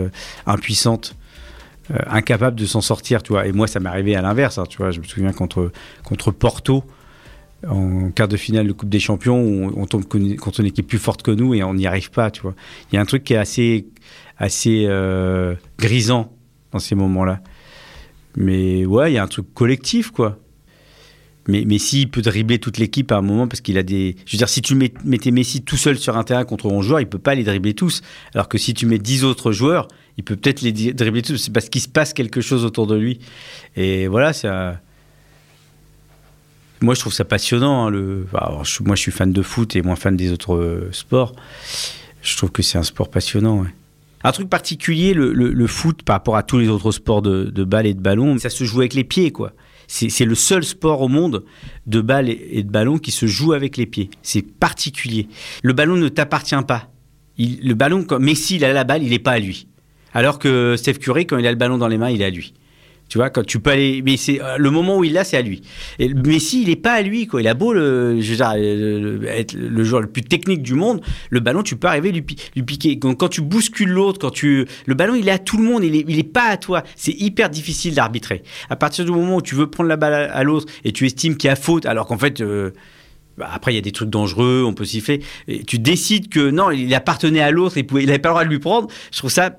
impuissante, 0.45 1.15
incapable 2.07 2.57
de 2.57 2.65
s'en 2.65 2.79
sortir, 2.81 3.21
tu 3.23 3.33
vois. 3.33 3.47
Et 3.47 3.51
moi, 3.51 3.67
ça 3.67 3.79
m'est 3.81 3.89
arrivé 3.89 4.15
à 4.15 4.21
l'inverse, 4.21 4.57
hein, 4.57 4.63
tu 4.69 4.77
vois. 4.77 4.91
Je 4.91 4.99
me 4.99 5.05
souviens 5.05 5.33
contre, 5.33 5.71
contre 6.03 6.31
Porto, 6.31 6.83
en 7.67 8.09
quart 8.11 8.27
de 8.27 8.37
finale 8.37 8.67
de 8.67 8.71
Coupe 8.73 8.89
des 8.89 8.99
Champions, 8.99 9.71
on, 9.75 9.85
tombe 9.85 10.05
con- 10.05 10.35
contre 10.39 10.59
une 10.61 10.65
équipe 10.67 10.87
plus 10.87 10.97
forte 10.97 11.21
que 11.21 11.31
nous 11.31 11.53
et 11.53 11.63
on 11.63 11.73
n'y 11.75 11.85
arrive 11.87 12.11
pas, 12.11 12.31
tu 12.31 12.41
vois. 12.41 12.55
Il 12.91 12.95
y 12.95 12.97
a 12.97 13.01
un 13.01 13.05
truc 13.05 13.23
qui 13.23 13.33
est 13.33 13.37
assez, 13.37 13.85
assez 14.37 14.85
euh, 14.87 15.55
grisant 15.77 16.31
dans 16.71 16.79
ces 16.79 16.95
moments-là. 16.95 17.41
Mais 18.35 18.85
ouais, 18.85 19.11
il 19.11 19.15
y 19.15 19.17
a 19.17 19.23
un 19.23 19.27
truc 19.27 19.53
collectif, 19.53 20.11
quoi. 20.11 20.39
Mais 21.47 21.65
Messi 21.65 22.05
peut 22.05 22.21
dribbler 22.21 22.59
toute 22.59 22.77
l'équipe 22.77 23.11
à 23.11 23.17
un 23.17 23.21
moment 23.21 23.47
parce 23.47 23.61
qu'il 23.61 23.77
a 23.79 23.83
des. 23.83 24.15
Je 24.27 24.33
veux 24.33 24.37
dire, 24.37 24.47
si 24.47 24.61
tu 24.61 24.75
mettais 25.03 25.31
Messi 25.31 25.63
tout 25.63 25.75
seul 25.75 25.97
sur 25.97 26.15
un 26.15 26.23
terrain 26.23 26.45
contre 26.45 26.67
11 26.67 26.85
joueurs, 26.85 27.01
il 27.01 27.07
peut 27.07 27.17
pas 27.17 27.33
les 27.33 27.43
dribbler 27.43 27.73
tous. 27.73 28.01
Alors 28.35 28.47
que 28.47 28.59
si 28.59 28.75
tu 28.75 28.85
mets 28.85 28.99
10 28.99 29.23
autres 29.25 29.51
joueurs, 29.51 29.87
il 30.17 30.23
peut 30.23 30.35
peut-être 30.35 30.61
les 30.61 30.71
dribbler 30.93 31.23
tous. 31.23 31.37
C'est 31.37 31.51
parce 31.51 31.67
qu'il 31.69 31.81
se 31.81 31.87
passe 31.89 32.13
quelque 32.13 32.41
chose 32.41 32.63
autour 32.63 32.85
de 32.85 32.95
lui. 32.95 33.19
Et 33.75 34.07
voilà, 34.07 34.33
c'est 34.33 34.47
un- 34.47 34.79
Moi, 36.81 36.95
je 36.95 37.00
trouve 37.00 37.13
ça 37.13 37.25
passionnant. 37.25 37.85
hein, 37.85 37.89
le... 37.89 38.25
je- 38.63 38.83
moi, 38.83 38.95
je 38.95 39.01
suis 39.01 39.11
fan 39.11 39.31
de 39.31 39.41
foot 39.41 39.75
et 39.75 39.81
moins 39.81 39.95
fan 39.95 40.15
des 40.15 40.31
autres 40.31 40.55
euh, 40.55 40.89
sports. 40.91 41.35
Je 42.23 42.35
trouve 42.38 42.51
que 42.51 42.61
c'est 42.63 42.77
un 42.77 42.83
sport 42.83 43.09
passionnant. 43.09 43.65
Un 44.23 44.31
truc 44.31 44.50
particulier, 44.50 45.13
le, 45.13 45.67
foot 45.67 46.03
par 46.03 46.15
rapport 46.15 46.35
à 46.38 46.43
tous 46.43 46.59
les 46.59 46.67
autres 46.69 46.91
sports 46.91 47.21
de, 47.21 47.45
de 47.45 47.63
balle 47.63 47.88
et 47.88 47.93
de 47.93 48.00
ballon, 48.01 48.38
ça 48.38 48.50
se 48.50 48.63
joue 48.63 48.79
avec 48.81 48.93
les 48.93 49.03
pieds, 49.03 49.31
quoi. 49.31 49.53
C'est 49.88 50.23
le 50.25 50.35
seul 50.35 50.63
sport 50.63 51.01
au 51.01 51.09
monde 51.09 51.43
de 51.85 52.00
balle 52.00 52.29
et 52.29 52.63
de 52.63 52.69
ballon 52.69 52.97
qui 52.97 53.11
se 53.11 53.25
joue 53.25 53.51
avec 53.53 53.75
les 53.75 53.85
pieds. 53.85 54.09
C'est 54.21 54.41
particulier. 54.41 55.27
Le 55.63 55.73
ballon 55.73 55.97
ne 55.97 56.07
t'appartient 56.07 56.55
pas. 56.67 56.89
Il- 57.38 57.59
le 57.67 57.73
ballon, 57.73 58.05
Messi 58.19 58.55
il 58.55 58.63
a 58.65 58.71
la 58.73 58.83
balle, 58.85 59.03
il 59.03 59.09
n'est 59.09 59.19
pas 59.19 59.31
à 59.31 59.39
lui. 59.39 59.67
Alors 60.13 60.39
que 60.39 60.75
Steph 60.77 60.93
Curry, 60.93 61.25
quand 61.25 61.38
il 61.39 61.47
a 61.47 61.51
le 61.51 61.57
ballon 61.57 61.77
dans 61.77 61.88
les 61.89 61.97
mains, 61.97 62.09
il 62.09 62.21
est 62.21 62.25
à 62.25 62.29
lui. 62.29 62.53
Tu 63.11 63.17
vois, 63.17 63.29
quand 63.29 63.45
tu 63.45 63.59
peux 63.59 63.71
aller, 63.71 64.01
mais 64.05 64.15
c'est 64.15 64.41
euh, 64.41 64.55
le 64.57 64.69
moment 64.71 64.97
où 64.97 65.03
il 65.03 65.11
l'a, 65.11 65.25
c'est 65.25 65.35
à 65.35 65.41
lui. 65.41 65.63
Et 65.99 66.13
Messi, 66.13 66.61
il 66.61 66.69
est 66.69 66.77
pas 66.77 66.93
à 66.93 67.01
lui, 67.01 67.27
quoi. 67.27 67.41
Il 67.41 67.47
a 67.49 67.53
beau 67.53 67.73
le, 67.73 68.21
je 68.21 68.35
le- 68.35 69.27
être 69.27 69.53
le 69.53 69.83
joueur 69.83 69.99
le 69.99 70.07
plus 70.07 70.21
technique 70.21 70.61
du 70.61 70.75
monde, 70.75 71.01
le 71.29 71.41
ballon, 71.41 71.61
tu 71.61 71.75
peux 71.75 71.89
arriver 71.89 72.13
lui, 72.13 72.23
lui 72.55 72.63
piquer. 72.63 72.97
Quand 72.99 73.27
tu 73.27 73.41
bouscules 73.41 73.89
l'autre, 73.89 74.17
quand 74.17 74.29
tu, 74.29 74.65
le 74.85 74.93
ballon, 74.93 75.15
il 75.15 75.27
est 75.27 75.31
à 75.31 75.39
tout 75.39 75.57
le 75.57 75.63
monde, 75.63 75.83
il 75.83 75.93
est, 75.93 76.05
il 76.07 76.19
est 76.19 76.23
pas 76.23 76.45
à 76.45 76.55
toi. 76.55 76.83
C'est 76.95 77.11
hyper 77.11 77.49
difficile 77.49 77.95
d'arbitrer. 77.95 78.43
À 78.69 78.77
partir 78.77 79.03
du 79.03 79.11
moment 79.11 79.35
où 79.35 79.41
tu 79.41 79.55
veux 79.55 79.69
prendre 79.69 79.89
la 79.89 79.97
balle 79.97 80.13
à, 80.31 80.43
l'autre 80.43 80.71
et 80.85 80.93
tu 80.93 81.05
estimes 81.05 81.35
qu'il 81.35 81.49
y 81.49 81.51
a 81.51 81.57
faute, 81.57 81.85
alors 81.85 82.07
qu'en 82.07 82.17
fait. 82.17 82.39
euh, 82.39 82.71
bah, 83.37 83.49
après, 83.53 83.71
il 83.73 83.75
y 83.75 83.79
a 83.79 83.81
des 83.81 83.91
trucs 83.91 84.09
dangereux, 84.09 84.63
on 84.65 84.73
peut 84.73 84.85
siffler. 84.85 85.21
Et 85.47 85.63
tu 85.63 85.79
décides 85.79 86.29
que 86.29 86.49
non, 86.49 86.69
il 86.71 86.93
appartenait 86.93 87.41
à 87.41 87.49
l'autre, 87.51 87.77
il 87.77 87.85
n'avait 88.05 88.19
pas 88.19 88.29
le 88.29 88.33
droit 88.33 88.43
de 88.45 88.49
lui 88.49 88.59
prendre. 88.59 88.87
Je 89.11 89.17
trouve 89.19 89.31
ça 89.31 89.51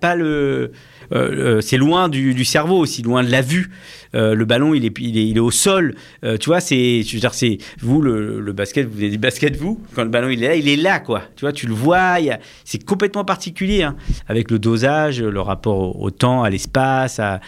pas, 0.00 0.14
le. 0.14 0.72
euh, 1.12 1.12
euh, 1.12 1.60
c'est 1.60 1.76
loin 1.76 2.08
du, 2.08 2.44
cerveau 2.44 2.78
aussi, 2.78 3.02
loin 3.02 3.22
de 3.22 3.30
la 3.30 3.42
vue. 3.42 3.70
Euh, 4.14 4.34
le 4.34 4.44
ballon, 4.44 4.74
il 4.74 4.84
est, 4.84 4.92
il 5.00 5.16
il 5.16 5.36
est 5.36 5.40
au 5.40 5.50
sol. 5.50 5.94
Tu 6.22 6.46
vois, 6.46 6.60
c'est, 6.60 7.02
c'est 7.32 7.58
vous 7.80 8.00
le, 8.00 8.52
basket, 8.52 8.86
vous 8.86 8.98
avez 8.98 9.10
des 9.10 9.18
baskets 9.18 9.56
vous. 9.56 9.80
Quand 9.94 10.04
le 10.04 10.10
ballon 10.10 10.28
il 10.28 10.42
est 10.42 10.48
là, 10.48 10.54
il 10.54 10.68
est 10.68 10.76
là 10.76 11.00
quoi. 11.00 11.22
Tu 11.36 11.44
vois, 11.44 11.52
tu 11.52 11.66
le 11.66 11.74
vois. 11.74 12.16
C'est 12.64 12.84
complètement 12.84 13.24
particulier 13.24 13.82
hein, 13.82 13.96
avec 14.28 14.50
le 14.50 14.58
dosage, 14.58 15.22
le 15.22 15.40
rapport 15.40 15.96
au, 15.96 16.04
au 16.04 16.10
temps, 16.10 16.42
à 16.42 16.50
l'espace, 16.50 17.18
à, 17.18 17.40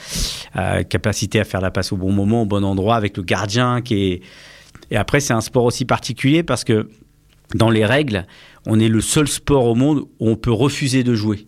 à 0.55 0.85
capacité 0.85 1.41
à 1.41 1.45
faire 1.45 1.61
la 1.61 1.71
passe 1.71 1.93
au 1.93 1.97
bon 1.97 2.13
moment, 2.13 2.43
au 2.43 2.47
bon 2.47 2.65
endroit, 2.65 2.97
avec 2.97 3.17
le 3.17 3.23
gardien 3.23 3.81
qui 3.81 4.13
est 4.13 4.23
et 4.91 4.97
après, 4.97 5.21
c'est 5.21 5.33
un 5.33 5.41
sport 5.41 5.65
aussi 5.65 5.85
particulier 5.85 6.43
parce 6.43 6.65
que 6.65 6.89
dans 7.55 7.71
les 7.71 7.85
règles, 7.85 8.27
on 8.67 8.79
est 8.79 8.89
le 8.89 9.01
seul 9.01 9.29
sport 9.29 9.67
au 9.67 9.75
monde 9.75 10.01
où 10.21 10.29
on 10.29 10.37
peut 10.37 10.53
refuser 10.53 11.03
de 11.05 11.15
jouer. 11.15 11.47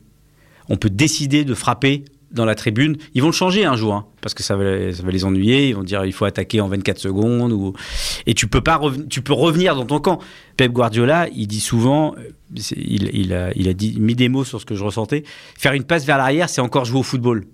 On 0.68 0.76
peut 0.76 0.90
décider 0.90 1.44
de 1.44 1.54
frapper 1.54 2.04
dans 2.30 2.44
la 2.44 2.54
tribune. 2.54 2.96
Ils 3.14 3.22
vont 3.22 3.28
le 3.28 3.32
changer 3.32 3.64
un 3.64 3.76
jour, 3.76 3.94
hein, 3.94 4.06
parce 4.20 4.34
que 4.34 4.42
ça 4.42 4.56
va, 4.56 4.64
les 4.64 5.24
ennuyer. 5.24 5.68
Ils 5.68 5.74
vont 5.74 5.82
dire 5.82 6.04
il 6.04 6.12
faut 6.12 6.24
attaquer 6.24 6.60
en 6.60 6.68
24 6.68 6.98
secondes. 6.98 7.74
Et 8.26 8.34
tu 8.34 8.46
peux, 8.46 8.60
pas 8.60 8.80
tu 9.08 9.22
peux 9.22 9.32
revenir 9.32 9.74
dans 9.74 9.86
ton 9.86 10.00
camp. 10.00 10.18
Pep 10.56 10.72
Guardiola, 10.72 11.28
il 11.34 11.46
dit 11.46 11.60
souvent, 11.60 12.14
euh, 12.16 12.30
il 12.76 13.32
a 13.32 13.72
dit, 13.72 13.98
mis 13.98 14.14
des 14.14 14.28
mots 14.28 14.44
sur 14.44 14.60
ce 14.60 14.66
que 14.66 14.74
je 14.74 14.84
ressentais, 14.84 15.24
faire 15.56 15.72
une 15.72 15.84
passe 15.84 16.04
vers 16.04 16.18
l'arrière, 16.18 16.48
c'est 16.48 16.60
encore 16.60 16.84
jouer 16.84 17.00
au 17.00 17.04
football. 17.04 17.46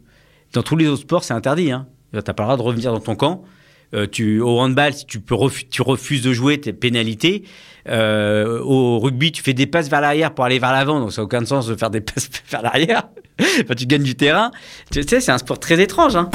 Dans 0.53 0.63
tous 0.63 0.77
les 0.77 0.87
autres 0.87 1.03
sports, 1.03 1.25
c'est 1.25 1.35
interdit. 1.35 1.71
Hein. 1.71 1.87
Tu 2.13 2.17
n'as 2.17 2.23
pas 2.23 2.43
le 2.45 2.47
droit 2.47 2.57
de 2.57 2.63
revenir 2.63 2.93
dans 2.93 3.01
ton 3.01 3.17
camp. 3.17 3.45
Euh, 3.93 4.07
tu, 4.11 4.41
au 4.41 4.59
handball, 4.61 4.93
si 4.95 5.07
tu, 5.07 5.21
peux 5.21 5.35
refu- 5.35 5.69
tu 5.69 5.83
refuses 5.83 6.23
de 6.23 6.33
jouer, 6.33 6.61
t'es 6.61 6.73
pénalité. 6.73 7.45
Euh, 7.89 8.61
au 8.63 8.99
rugby, 8.99 9.31
tu 9.31 9.43
fais 9.43 9.53
des 9.53 9.67
passes 9.67 9.89
vers 9.91 10.01
l'arrière 10.01 10.33
pour 10.35 10.45
aller 10.45 10.59
vers 10.59 10.73
l'avant, 10.73 11.01
donc 11.01 11.13
ça 11.13 11.21
n'a 11.23 11.27
aucun 11.27 11.45
sens 11.45 11.67
de 11.67 11.77
faire 11.77 11.91
des 11.91 12.01
passes 12.03 12.31
vers 12.51 12.63
l'arrière. 12.63 13.05
enfin, 13.41 13.75
tu 13.77 13.87
gagnes 13.87 14.03
du 14.03 14.15
terrain. 14.15 14.51
Tu 14.91 15.03
sais, 15.03 15.21
c'est 15.21 15.33
un 15.33 15.39
sport 15.39 15.59
très 15.61 15.81
étrange. 15.81 16.17
Hein. 16.17 16.31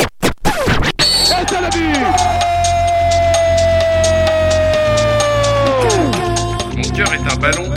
Mon 6.75 6.89
cœur 6.95 7.13
est 7.13 7.31
un 7.31 7.35
ballon. 7.37 7.73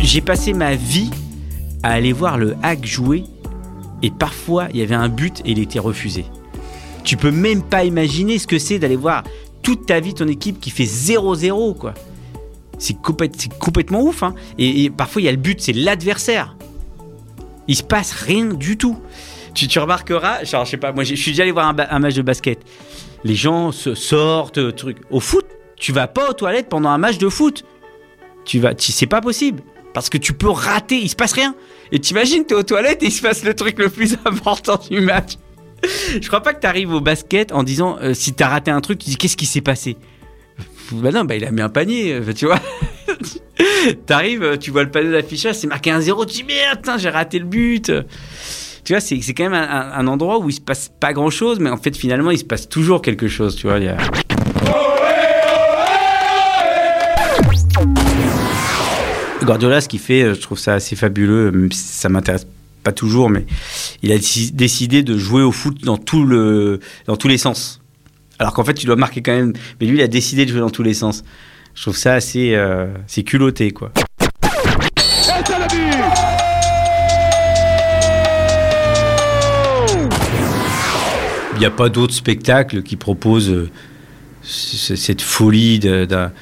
J'ai 0.00 0.20
passé 0.20 0.52
ma 0.52 0.74
vie 0.74 1.10
à 1.82 1.92
aller 1.92 2.12
voir 2.12 2.38
le 2.38 2.56
hack 2.62 2.84
jouer 2.84 3.24
et 4.02 4.10
parfois 4.10 4.68
il 4.72 4.80
y 4.80 4.82
avait 4.82 4.94
un 4.94 5.08
but 5.08 5.40
et 5.44 5.52
il 5.52 5.58
était 5.58 5.78
refusé. 5.78 6.24
Tu 7.04 7.16
peux 7.16 7.30
même 7.30 7.62
pas 7.62 7.84
imaginer 7.84 8.38
ce 8.38 8.46
que 8.46 8.58
c'est 8.58 8.78
d'aller 8.78 8.96
voir 8.96 9.24
toute 9.62 9.86
ta 9.86 10.00
vie 10.00 10.14
ton 10.14 10.28
équipe 10.28 10.60
qui 10.60 10.70
fait 10.70 10.84
0-0 10.84 11.76
quoi. 11.76 11.94
C'est 12.78 13.00
complè- 13.00 13.32
c'est 13.36 13.56
complètement 13.58 14.02
ouf 14.02 14.22
hein. 14.22 14.34
et, 14.58 14.90
parfois 14.90 15.22
il 15.22 15.26
y 15.26 15.28
a 15.28 15.32
le 15.32 15.38
but, 15.38 15.60
c'est 15.60 15.72
l'adversaire. 15.72 16.56
Il 17.68 17.76
se 17.76 17.82
passe 17.82 18.12
rien 18.12 18.46
du 18.46 18.76
tout. 18.76 18.98
Tu, 19.54 19.78
remarqueras, 19.78 20.44
genre, 20.44 20.64
je 20.64 20.70
sais 20.70 20.76
pas, 20.78 20.92
moi 20.92 21.04
je 21.04 21.14
suis 21.14 21.32
déjà 21.32 21.42
allé 21.42 21.52
voir 21.52 21.74
un, 21.78 21.98
match 21.98 22.14
de 22.14 22.22
basket. 22.22 22.58
Les 23.22 23.34
gens 23.34 23.70
sortent, 23.70 24.58
euh, 24.58 24.72
truc. 24.72 24.96
Au 25.10 25.20
foot, 25.20 25.46
tu 25.76 25.92
vas 25.92 26.08
pas 26.08 26.30
aux 26.30 26.32
toilettes 26.32 26.68
pendant 26.68 26.88
un 26.88 26.98
match 26.98 27.18
de 27.18 27.28
foot. 27.28 27.64
Tu 28.44 28.58
vas, 28.58 28.72
c'est 28.78 29.06
pas 29.06 29.20
possible. 29.20 29.62
Parce 29.94 30.08
que 30.08 30.18
tu 30.18 30.32
peux 30.32 30.48
rater, 30.48 30.96
il 30.96 31.08
se 31.08 31.16
passe 31.16 31.32
rien. 31.32 31.54
Et 31.92 32.00
t'imagines, 32.00 32.44
t'es 32.46 32.54
aux 32.54 32.62
toilettes 32.62 33.02
et 33.02 33.06
il 33.06 33.12
se 33.12 33.20
passe 33.20 33.44
le 33.44 33.54
truc 33.54 33.78
le 33.78 33.90
plus 33.90 34.16
important 34.24 34.80
du 34.90 35.00
match. 35.00 35.34
Je 36.20 36.26
crois 36.26 36.40
pas 36.40 36.54
que 36.54 36.60
t'arrives 36.60 36.92
au 36.92 37.00
basket 37.00 37.52
en 37.52 37.62
disant, 37.62 37.98
euh, 38.00 38.14
si 38.14 38.32
t'as 38.32 38.48
raté 38.48 38.70
un 38.70 38.80
truc, 38.80 38.98
tu 38.98 39.10
dis, 39.10 39.16
qu'est-ce 39.16 39.36
qui 39.36 39.46
s'est 39.46 39.60
passé? 39.60 39.96
Bah 40.92 41.10
non, 41.10 41.24
bah 41.24 41.36
il 41.36 41.44
a 41.44 41.50
mis 41.50 41.60
un 41.60 41.68
panier, 41.68 42.12
euh, 42.14 42.32
tu 42.32 42.46
vois. 42.46 42.60
T'arrives, 44.06 44.42
euh, 44.42 44.56
tu 44.56 44.70
vois 44.70 44.84
le 44.84 44.90
panneau 44.90 45.12
d'affichage, 45.12 45.56
c'est 45.56 45.66
marqué 45.66 45.90
1-0, 45.90 46.26
tu 46.26 46.34
dis, 46.34 46.44
merde, 46.44 46.98
j'ai 46.98 47.08
raté 47.10 47.38
le 47.38 47.44
but. 47.44 47.92
Tu 48.84 48.92
vois, 48.92 49.00
c'est 49.00 49.18
quand 49.34 49.48
même 49.48 49.54
un, 49.54 50.06
endroit 50.06 50.38
où 50.38 50.48
il 50.48 50.52
se 50.52 50.60
passe 50.60 50.90
pas 50.98 51.12
grand 51.12 51.30
chose, 51.30 51.60
mais 51.60 51.70
en 51.70 51.76
fait, 51.76 51.96
finalement, 51.96 52.30
il 52.30 52.38
se 52.38 52.44
passe 52.44 52.68
toujours 52.68 53.00
quelque 53.00 53.28
chose, 53.28 53.54
tu 53.54 53.68
vois. 53.68 53.78
Guardiola, 59.44 59.80
ce 59.80 59.88
qu'il 59.88 60.00
fait, 60.00 60.22
euh, 60.22 60.34
je 60.34 60.40
trouve 60.40 60.58
ça 60.58 60.74
assez 60.74 60.96
fabuleux. 60.96 61.50
Même 61.50 61.72
si 61.72 61.78
ça 61.80 62.08
m'intéresse 62.08 62.46
pas 62.82 62.92
toujours, 62.92 63.30
mais 63.30 63.46
il 64.02 64.10
a 64.12 64.16
déci- 64.18 64.52
décidé 64.52 65.02
de 65.02 65.16
jouer 65.16 65.42
au 65.42 65.52
foot 65.52 65.82
dans, 65.84 65.96
tous 65.96 66.24
les 67.28 67.38
sens. 67.38 67.80
Alors 68.38 68.54
qu'en 68.54 68.64
fait, 68.64 68.74
tu 68.74 68.86
dois 68.86 68.96
marquer 68.96 69.22
quand 69.22 69.32
même. 69.32 69.52
Mais 69.80 69.86
lui, 69.86 69.98
il 69.98 70.02
a 70.02 70.08
décidé 70.08 70.44
de 70.46 70.50
jouer 70.50 70.60
dans 70.60 70.70
tous 70.70 70.82
les 70.82 70.94
sens. 70.94 71.22
Je 71.74 71.82
trouve 71.82 71.96
ça 71.96 72.14
assez. 72.14 72.54
euh, 72.54 72.88
culotté, 73.24 73.70
quoi. 73.70 73.92
Il 81.54 81.58
n'y 81.58 81.66
a 81.66 81.70
pas 81.70 81.88
d'autres 81.88 82.14
spectacles 82.14 82.82
qui 82.82 82.96
proposent 82.96 83.50
euh, 83.50 83.70
cette 84.42 85.22
folie 85.22 85.78
de- 85.78 86.04
d'un. 86.06 86.32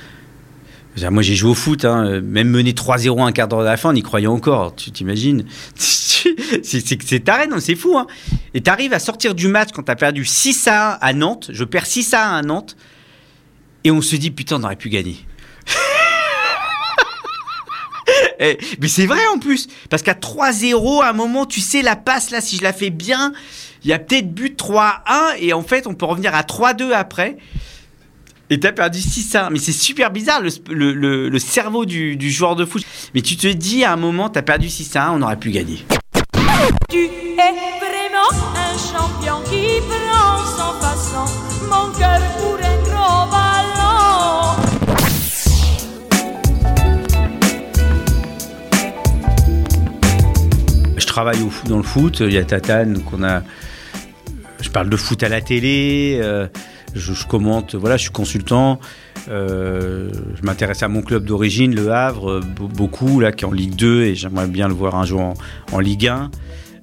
Moi, 0.97 1.23
j'ai 1.23 1.35
joué 1.35 1.51
au 1.51 1.55
foot, 1.55 1.85
hein, 1.85 2.21
même 2.21 2.49
mené 2.49 2.73
3-0 2.73 3.23
un 3.23 3.33
quart 3.33 3.49
d'heure 3.49 3.61
à 3.61 3.65
la 3.65 3.77
fin, 3.77 3.91
on 3.91 3.95
y 3.95 4.03
croyait 4.03 4.27
encore, 4.27 4.75
tu 4.75 4.91
t'imagines? 4.91 5.45
C'est 6.63 7.25
taré, 7.25 7.47
non, 7.47 7.61
c'est 7.61 7.77
fou. 7.77 7.97
Hein. 7.97 8.07
Et 8.53 8.61
tu 8.61 8.71
arrives 8.71 8.93
à 8.93 8.99
sortir 8.99 9.35
du 9.35 9.49
match 9.49 9.71
quand 9.73 9.85
tu 9.85 9.91
as 9.91 9.97
perdu 9.97 10.27
6 10.27 10.69
à 10.69 10.97
1 10.97 10.99
à 11.01 11.13
Nantes, 11.15 11.51
je 11.53 11.65
perds 11.65 11.87
6 11.87 12.13
à 12.13 12.29
1 12.29 12.39
à 12.39 12.43
Nantes, 12.43 12.77
et 13.85 13.91
on 13.91 14.03
se 14.03 14.17
dit, 14.17 14.31
putain, 14.31 14.61
on 14.61 14.65
aurait 14.65 14.77
pu 14.77 14.91
gagner. 14.91 15.17
Mais 18.41 18.89
c'est 18.89 19.07
vrai 19.07 19.21
en 19.35 19.39
plus, 19.39 19.69
parce 19.89 20.03
qu'à 20.03 20.15
3-0, 20.15 21.03
à 21.03 21.11
un 21.11 21.13
moment, 21.13 21.47
tu 21.47 21.61
sais, 21.61 21.83
la 21.83 21.97
passe 21.97 22.31
là, 22.31 22.41
si 22.41 22.57
je 22.57 22.63
la 22.63 22.73
fais 22.73 22.91
bien, 22.91 23.33
il 23.85 23.91
y 23.91 23.93
a 23.93 23.99
peut-être 23.99 24.35
but 24.35 24.61
3-1, 24.61 25.37
et 25.39 25.53
en 25.53 25.63
fait, 25.63 25.87
on 25.87 25.95
peut 25.95 26.07
revenir 26.07 26.35
à 26.35 26.43
3-2 26.43 26.93
après. 26.93 27.37
Et 28.53 28.59
t'as 28.59 28.73
perdu 28.73 28.99
6-1. 28.99 29.49
Mais 29.53 29.59
c'est 29.59 29.73
super 29.73 30.11
bizarre, 30.11 30.41
le, 30.41 30.49
sp- 30.51 30.71
le- 30.73 30.93
le- 30.93 31.29
le 31.29 31.39
cerveau 31.39 31.85
du, 31.85 32.17
du 32.17 32.31
joueur 32.31 32.57
de 32.57 32.65
foot. 32.65 32.83
Mais 33.15 33.21
tu 33.23 33.37
te 33.37 33.47
dis, 33.47 33.85
à 33.85 33.93
un 33.93 33.97
moment, 33.97 34.29
t'as 34.29 34.43
perdu 34.43 34.67
6-1, 34.67 35.11
on 35.13 35.23
aurait 35.23 35.37
pu 35.37 35.51
gagner. 35.51 35.85
Tu 36.89 37.05
es 37.05 37.55
vraiment 37.79 38.31
un 38.57 38.77
champion 38.77 39.41
qui 39.49 39.81
prend 39.89 40.45
sans 40.45 40.75
façon 40.81 41.25
mon 41.71 41.97
cœur 41.97 42.21
pour 42.39 42.55
un 42.57 42.83
gros 42.83 43.31
ballon. 43.31 44.57
Je 50.97 51.07
travaille 51.07 51.41
au, 51.43 51.51
foot- 51.51 51.69
dans 51.69 51.77
le 51.79 51.83
foot, 51.83 52.21
il 52.21 52.33
y 52.33 52.39
a 52.39 52.45
Tatane, 52.45 53.03
qu'on 53.03 53.23
a. 53.23 53.43
Je 54.61 54.69
parle 54.69 54.91
de 54.91 54.97
foot 54.97 55.23
à 55.23 55.29
la 55.29 55.41
télé, 55.41 56.19
euh, 56.23 56.47
je, 56.95 57.13
commente, 57.27 57.75
voilà, 57.75 57.97
je 57.97 58.03
suis 58.03 58.11
consultant. 58.11 58.81
euh, 59.29 60.11
je 60.35 60.43
m'intéresse 60.43 60.83
à 60.83 60.89
mon 60.89 61.03
club 61.03 61.25
d'origine, 61.25 61.75
le 61.75 61.93
Havre, 61.93 62.31
euh, 62.31 62.41
be- 62.41 62.69
beaucoup, 62.73 63.21
là, 63.21 63.33
qui 63.33 63.45
est 63.45 63.49
en 63.49 63.53
Ligue 63.53 63.75
2, 63.77 64.03
et 64.05 64.15
j'aimerais 64.15 64.47
bien 64.49 64.69
le 64.69 64.75
voir 64.75 64.95
un 64.97 65.05
jour 65.05 65.35
en, 65.73 65.79
Ligue 65.81 66.07
1. 66.09 66.31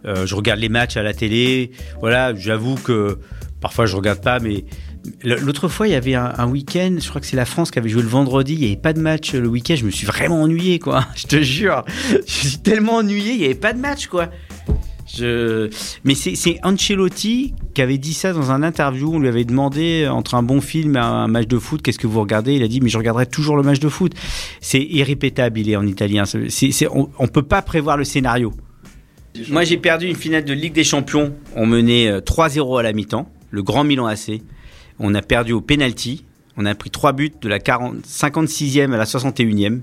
Euh, 0.06 0.26
je 0.26 0.36
regarde 0.36 0.60
les 0.60 0.70
matchs 0.70 0.98
à 0.98 1.04
la 1.04 1.14
télé. 1.14 1.72
Voilà, 2.00 2.34
j'avoue 2.36 2.76
que 2.76 3.18
parfois 3.60 3.86
je 3.88 3.96
regarde 3.96 4.22
pas, 4.22 4.40
mais 4.40 4.64
l'autre 5.24 5.68
fois 5.68 5.88
il 5.88 5.92
y 5.92 5.96
avait 5.96 6.14
un, 6.16 6.32
un 6.38 6.48
week-end. 6.48 6.96
Je 7.02 7.10
crois 7.10 7.20
que 7.20 7.28
c'est 7.28 7.36
la 7.36 7.46
France 7.46 7.72
qui 7.72 7.80
avait 7.80 7.90
joué 7.90 8.04
le 8.04 8.08
vendredi. 8.08 8.54
Il 8.54 8.64
y 8.64 8.68
avait 8.68 8.76
pas 8.78 8.94
de 8.94 9.00
match 9.02 9.34
le 9.34 9.48
week-end. 9.48 9.76
Je 9.76 9.86
me 9.86 9.90
suis 9.92 10.06
vraiment 10.08 10.42
ennuyé, 10.44 10.80
quoi. 10.80 11.06
Je 11.16 11.26
te 11.26 11.42
jure, 11.42 11.84
je 12.28 12.48
suis 12.48 12.58
tellement 12.60 12.98
ennuyé. 12.98 13.34
Il 13.34 13.42
y 13.42 13.46
avait 13.46 13.56
pas 13.56 13.74
de 13.74 13.80
match, 13.80 14.08
quoi. 14.08 14.30
Mais 16.04 16.16
c'est 16.16 16.60
Ancelotti 16.64 17.54
qui 17.74 17.82
avait 17.82 17.98
dit 17.98 18.14
ça 18.14 18.34
dans 18.34 18.52
un 18.52 18.64
interview. 18.64 19.14
On 19.14 19.20
lui 19.20 19.28
avait 19.28 19.46
demandé 19.46 20.04
euh, 20.04 20.12
entre 20.12 20.36
un 20.36 20.44
bon 20.44 20.62
film 20.62 20.96
et 20.96 21.00
un 21.00 21.28
match 21.28 21.48
de 21.48 21.60
foot, 21.60 21.82
qu'est-ce 21.82 22.00
que 22.00 22.08
vous 22.08 22.20
regardez? 22.20 22.56
Il 22.56 22.64
a 22.64 22.68
dit 22.68 22.82
mais 22.82 22.90
je 22.90 22.98
regarderai 22.98 23.26
toujours 23.26 23.58
le 23.58 23.64
match 23.64 23.80
de 23.80 23.90
foot. 23.90 24.14
C'est 24.62 24.82
irrépétable, 24.82 25.60
il 25.60 25.70
est 25.70 25.76
en 25.76 25.86
italien. 25.86 26.24
On, 26.92 27.10
on 27.18 27.28
peut 27.28 27.44
pas 27.44 27.62
prévoir 27.62 27.98
le 27.98 28.04
scénario. 28.04 28.54
Moi 29.50 29.64
j'ai 29.64 29.78
perdu 29.78 30.08
une 30.08 30.16
finale 30.16 30.46
de 30.46 30.54
Ligue 30.54 30.74
des 30.74 30.84
Champions. 30.84 31.34
On 31.56 31.66
menait 31.66 32.08
euh, 32.08 32.20
3-0 32.20 32.80
à 32.80 32.84
la 32.84 32.94
mi-temps, 32.94 33.32
le 33.52 33.64
Grand 33.64 33.84
Milan 33.84 34.08
AC. 34.08 34.42
On 35.00 35.14
a 35.14 35.22
perdu 35.22 35.54
au 35.54 35.62
penalty. 35.62 36.26
On 36.58 36.66
a 36.66 36.74
pris 36.74 36.90
3 36.90 37.14
buts 37.14 37.32
de 37.40 37.48
la 37.48 37.60
40 37.60 37.98
56e 38.06 38.92
à 38.92 38.98
la 38.98 39.06
61e. 39.06 39.82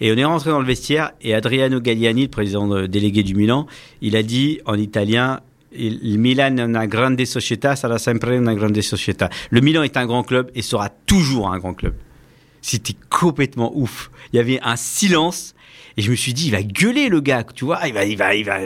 Et 0.00 0.12
on 0.12 0.16
est 0.16 0.24
rentré 0.24 0.50
dans 0.50 0.60
le 0.60 0.66
vestiaire 0.66 1.12
et 1.20 1.34
Adriano 1.34 1.80
Galliani, 1.80 2.22
le 2.22 2.28
président 2.28 2.70
euh, 2.72 2.88
délégué 2.88 3.22
du 3.22 3.34
Milan, 3.34 3.66
il 4.00 4.16
a 4.16 4.22
dit 4.22 4.60
en 4.66 4.74
italien 4.74 5.40
Il 5.72 6.18
Milan 6.18 6.58
una 6.58 6.86
grande 6.86 7.24
società, 7.24 7.76
sarà 7.76 7.98
sempre 7.98 8.36
una 8.36 8.54
grande 8.54 8.80
società. 8.80 9.30
Le 9.50 9.60
Milan 9.60 9.84
est 9.84 9.96
un 9.96 10.06
grand 10.06 10.24
club 10.24 10.50
et 10.54 10.62
sera 10.62 10.88
toujours 10.88 11.52
un 11.52 11.58
grand 11.58 11.74
club. 11.74 11.94
C'était 12.60 12.96
complètement 13.08 13.72
ouf. 13.74 14.10
Il 14.32 14.36
y 14.36 14.40
avait 14.40 14.60
un 14.62 14.76
silence 14.76 15.54
et 15.96 16.02
je 16.02 16.10
me 16.10 16.16
suis 16.16 16.34
dit, 16.34 16.46
il 16.46 16.52
va 16.52 16.62
gueuler 16.62 17.08
le 17.08 17.20
gars, 17.20 17.44
tu 17.44 17.64
vois, 17.64 17.86
il 17.86 17.94
va, 17.94 18.04
il 18.04 18.16
va, 18.16 18.34
il 18.34 18.44
va 18.44 18.58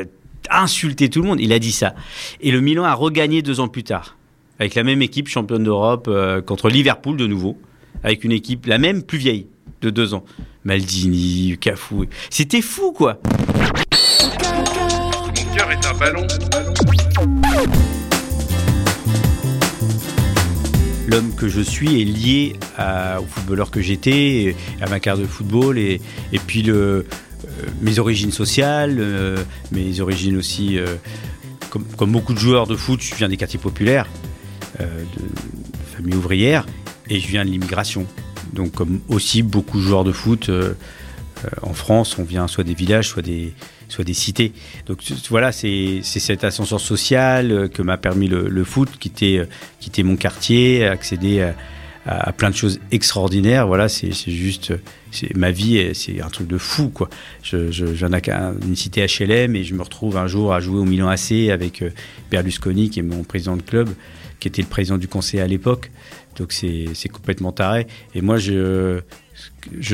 insulter 0.50 1.10
tout 1.10 1.20
le 1.20 1.28
monde. 1.28 1.40
Il 1.40 1.52
a 1.52 1.58
dit 1.58 1.72
ça. 1.72 1.94
Et 2.40 2.50
le 2.50 2.60
Milan 2.60 2.84
a 2.84 2.94
regagné 2.94 3.42
deux 3.42 3.60
ans 3.60 3.68
plus 3.68 3.84
tard 3.84 4.16
avec 4.58 4.74
la 4.74 4.84
même 4.84 5.02
équipe 5.02 5.28
championne 5.28 5.64
d'Europe 5.64 6.06
euh, 6.08 6.40
contre 6.40 6.68
Liverpool 6.68 7.16
de 7.16 7.26
nouveau, 7.26 7.58
avec 8.02 8.24
une 8.24 8.32
équipe 8.32 8.66
la 8.66 8.78
même 8.78 9.02
plus 9.02 9.18
vieille 9.18 9.46
de 9.82 9.90
deux 9.90 10.14
ans. 10.14 10.24
Maldini, 10.64 11.56
Cafou, 11.60 12.06
c'était 12.30 12.62
fou 12.62 12.92
quoi. 12.92 13.20
Mon 14.22 15.54
cœur 15.54 15.70
est 15.70 15.86
un 15.86 15.94
ballon. 15.94 16.26
L'homme 21.06 21.34
que 21.34 21.48
je 21.48 21.60
suis 21.60 22.00
est 22.00 22.04
lié 22.04 22.56
à- 22.78 23.20
au 23.20 23.26
footballeur 23.26 23.70
que 23.70 23.82
j'étais, 23.82 24.56
à 24.80 24.88
ma 24.88 25.00
carrière 25.00 25.22
de 25.22 25.28
football 25.30 25.78
et, 25.78 26.00
et 26.32 26.38
puis 26.38 26.62
le, 26.62 26.72
euh, 26.74 27.04
mes 27.82 27.98
origines 27.98 28.32
sociales, 28.32 28.96
euh, 28.98 29.36
mes 29.70 30.00
origines 30.00 30.36
aussi, 30.38 30.78
euh, 30.78 30.96
comme, 31.68 31.84
comme 31.98 32.10
beaucoup 32.10 32.32
de 32.32 32.38
joueurs 32.38 32.66
de 32.66 32.74
foot, 32.74 33.02
je 33.02 33.14
viens 33.16 33.28
des 33.28 33.36
quartiers 33.36 33.58
populaires, 33.60 34.06
euh, 34.80 34.84
de 34.86 35.94
famille 35.96 36.14
ouvrière, 36.16 36.64
et 37.10 37.20
je 37.20 37.28
viens 37.28 37.44
de 37.44 37.50
l'immigration. 37.50 38.06
Donc 38.54 38.72
comme 38.72 39.00
aussi 39.08 39.42
beaucoup 39.42 39.78
de 39.78 39.82
joueurs 39.82 40.04
de 40.04 40.12
foot 40.12 40.48
euh, 40.48 40.74
euh, 41.44 41.48
en 41.62 41.74
France, 41.74 42.16
on 42.18 42.24
vient 42.24 42.46
soit 42.48 42.64
des 42.64 42.74
villages, 42.74 43.08
soit 43.08 43.22
des, 43.22 43.52
soit 43.88 44.04
des 44.04 44.14
cités. 44.14 44.52
Donc 44.86 45.00
voilà, 45.30 45.52
c'est 45.52 46.00
c'est 46.02 46.20
cet 46.20 46.44
ascenseur 46.44 46.80
social 46.80 47.50
euh, 47.50 47.68
que 47.68 47.82
m'a 47.82 47.96
permis 47.98 48.28
le, 48.28 48.48
le 48.48 48.64
foot, 48.64 48.88
quitter, 48.98 49.42
quitter 49.80 50.02
mon 50.02 50.16
quartier, 50.16 50.86
accéder 50.86 51.42
à, 52.06 52.32
plein 52.32 52.50
de 52.50 52.54
choses 52.54 52.80
extraordinaires. 52.92 53.66
Voilà, 53.66 53.88
c'est 53.88 54.12
juste, 54.12 54.74
ma 55.34 55.50
vie, 55.50 55.90
c'est 55.94 56.20
un 56.20 56.28
truc 56.28 56.46
de 56.46 56.58
fou 56.58 56.88
quoi. 56.90 57.08
Je, 57.42 57.70
je, 57.72 57.86
je 57.86 57.94
viens 57.94 58.10
d'un- 58.10 58.52
d'une 58.60 58.76
cité 58.76 59.06
HLM 59.06 59.56
et 59.56 59.64
je 59.64 59.74
me 59.74 59.82
retrouve 59.82 60.18
un 60.18 60.26
jour 60.26 60.52
à 60.52 60.60
jouer 60.60 60.78
au 60.78 60.84
Milan 60.84 61.08
AC 61.08 61.50
avec 61.50 61.82
Berlusconi, 62.30 62.90
qui 62.90 63.00
est 63.00 63.02
mon 63.02 63.24
président 63.24 63.56
de 63.56 63.62
club, 63.62 63.88
qui 64.44 64.48
était 64.48 64.60
le 64.60 64.68
président 64.68 64.98
du 64.98 65.08
conseil 65.08 65.40
à 65.40 65.46
l'époque. 65.46 65.90
Donc 66.36 66.52
c'est 66.52 67.08
complètement 67.10 67.50
taré. 67.50 67.86
Et 68.14 68.20
moi, 68.20 68.36
je, 68.36 69.00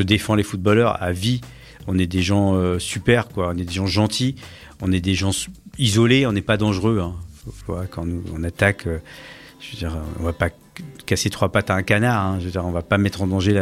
défends 0.02 0.34
les 0.34 0.42
footballeurs 0.42 1.00
à 1.00 1.12
vie. 1.12 1.40
On 1.86 1.96
est 2.00 2.08
des 2.08 2.20
gens 2.20 2.54
euh, 2.54 2.80
super, 2.80 3.28
quoi. 3.28 3.52
On 3.54 3.58
est 3.58 3.64
des 3.64 3.72
gens 3.72 3.86
gentils. 3.86 4.34
On 4.82 4.90
est 4.90 5.00
des 5.00 5.14
gens 5.14 5.30
isolés. 5.78 6.26
On 6.26 6.32
n'est 6.32 6.42
pas 6.42 6.56
dangereux. 6.56 6.98
Hein. 7.00 7.14
Quand 7.90 8.04
on 8.34 8.42
attaque, 8.42 8.88
euh, 8.88 8.98
je 9.60 9.86
on 10.18 10.24
va 10.24 10.32
pas 10.32 10.48
casser 11.06 11.30
trois 11.30 11.52
pattes 11.52 11.70
à 11.70 11.76
un 11.76 11.84
canard. 11.84 12.26
Hein. 12.26 12.38
Je 12.40 12.58
on 12.58 12.72
va 12.72 12.82
pas 12.82 12.98
mettre 12.98 13.22
en 13.22 13.28
danger 13.28 13.52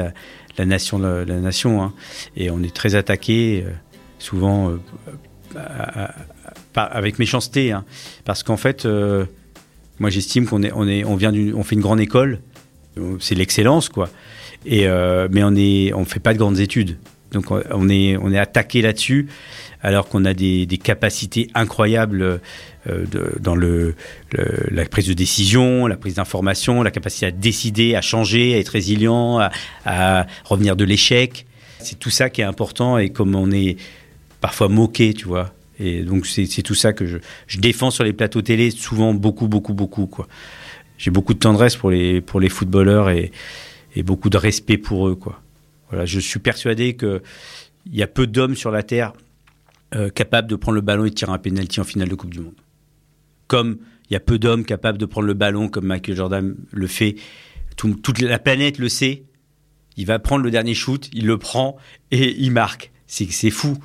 la, 0.57 0.65
nation, 0.65 0.99
la, 0.99 1.27
nation. 1.27 1.83
hein. 1.83 1.93
Et 2.35 2.51
on 2.51 2.63
est 2.63 2.75
très 2.75 2.95
attaqué, 2.95 3.63
euh, 3.67 3.73
souvent 4.19 4.71
euh, 4.71 4.79
avec 6.77 7.19
méchanceté, 7.19 7.73
hein. 7.73 7.85
parce 8.25 8.43
qu'en 8.43 8.57
fait, 8.57 8.87
euh, 8.87 9.27
moi 10.01 10.11
j'estime 10.11 10.47
qu'on 10.47 10.63
est, 10.63 10.73
on 10.75 10.87
est, 10.89 11.05
on 11.05 11.17
vient 11.17 11.33
d'une, 11.33 11.55
on 11.55 11.63
fait 11.63 11.75
une 11.75 11.81
grande 11.81 12.01
école. 12.01 12.41
C'est 13.21 13.37
l'excellence, 13.37 13.89
quoi. 13.89 14.11
Et 14.67 14.87
euh, 14.89 15.29
mais 15.31 15.43
on 15.45 15.55
est, 15.55 15.93
on 15.95 16.05
fait 16.05 16.19
pas 16.21 16.33
de 16.33 16.39
grandes 16.39 16.59
études. 16.59 16.99
Donc 17.31 17.51
on- 17.51 17.89
est, 17.91 18.17
on 18.17 18.33
est 18.33 18.39
attaqué 18.39 18.81
là-dessus, 18.83 19.29
alors 19.83 20.09
qu'on 20.09 20.25
a 20.25 20.33
des, 20.35 20.67
capacités 20.83 21.49
incroyables 21.55 22.41
euh, 22.89 23.05
dans 23.39 23.55
le- 23.55 23.95
la 24.71 24.85
prise 24.87 25.07
de 25.07 25.13
décision, 25.13 25.87
la 25.87 25.97
prise 25.97 26.15
d'information, 26.15 26.83
la 26.83 26.91
capacité 26.91 27.27
à 27.27 27.31
décider, 27.31 27.95
à 27.95 28.01
changer, 28.01 28.55
à 28.55 28.59
être 28.59 28.71
résilient, 28.71 29.39
à, 29.39 29.51
à 29.85 30.27
revenir 30.45 30.75
de 30.75 30.85
l'échec. 30.85 31.45
C'est 31.81 31.99
tout 31.99 32.11
ça 32.11 32.31
qui 32.31 32.41
est 32.41 32.45
important 32.45 32.99
et 32.99 33.11
comme 33.11 33.35
on 33.37 33.53
est 33.53 33.77
parfois 34.41 34.69
moqué, 34.69 35.13
tu 35.15 35.27
vois. 35.27 35.53
Et 35.79 36.03
donc 36.03 36.27
c'est 36.27 36.47
tout 36.63 36.75
ça 36.75 36.93
que 36.93 37.07
je, 37.07 37.19
défends 37.59 37.91
sur 37.91 38.05
les 38.05 38.13
plateaux 38.13 38.43
télé, 38.43 38.71
souvent 38.71 39.15
beaucoup, 39.15 39.49
beaucoup, 39.49 39.75
beaucoup. 39.75 40.09
J'ai 40.97 41.11
beaucoup 41.11 41.35
de 41.35 41.39
tendresse 41.39 41.77
pour 41.77 41.91
les, 41.91 42.21
pour 42.21 42.41
les 42.41 42.49
footballeurs 42.49 43.11
et, 43.11 43.31
et 43.95 44.03
beaucoup 44.03 44.31
de 44.31 44.37
respect 44.37 44.79
pour 44.79 45.09
eux. 45.09 45.19
Voilà, 45.91 46.05
je 46.05 46.19
suis 46.19 46.41
persuadé 46.41 46.95
que 46.95 47.23
il 47.87 47.97
y 47.97 48.03
a 48.03 48.07
peu 48.07 48.27
d'hommes 48.27 48.57
sur 48.57 48.71
la 48.71 48.83
terre 48.83 49.13
euh, 49.95 50.11
capables 50.11 50.49
de 50.49 50.57
prendre 50.57 50.75
le 50.75 50.83
ballon 50.83 51.05
et 51.05 51.11
de 51.11 51.15
tirer 51.15 51.33
un 51.33 51.39
penalty 51.39 51.81
en 51.81 51.85
finale 51.85 52.09
de 52.09 52.15
Coupe 52.15 52.35
du 52.35 52.41
Monde. 52.41 52.55
Comme 53.47 53.79
il 54.11 54.15
y 54.15 54.17
a 54.17 54.21
peu 54.21 54.39
d'hommes 54.39 54.65
capables 54.65 54.99
de 54.99 55.07
prendre 55.07 55.27
le 55.27 55.35
ballon 55.35 55.69
comme 55.69 55.87
Michael 55.87 56.17
Jordan 56.17 56.57
le 56.73 56.87
fait. 56.87 57.17
Tout- 57.77 57.95
toute 57.95 58.21
la 58.21 58.39
planète 58.39 58.79
le 58.79 58.89
sait. 58.89 59.23
Il 59.97 60.07
va 60.07 60.19
prendre 60.19 60.45
le 60.45 60.51
dernier 60.51 60.75
shoot, 60.75 61.09
il 61.13 61.27
le 61.27 61.39
prend 61.39 61.77
et 62.11 62.37
il 62.39 62.53
marque. 62.53 62.91
C'est 63.07 63.51
fou. 63.51 63.79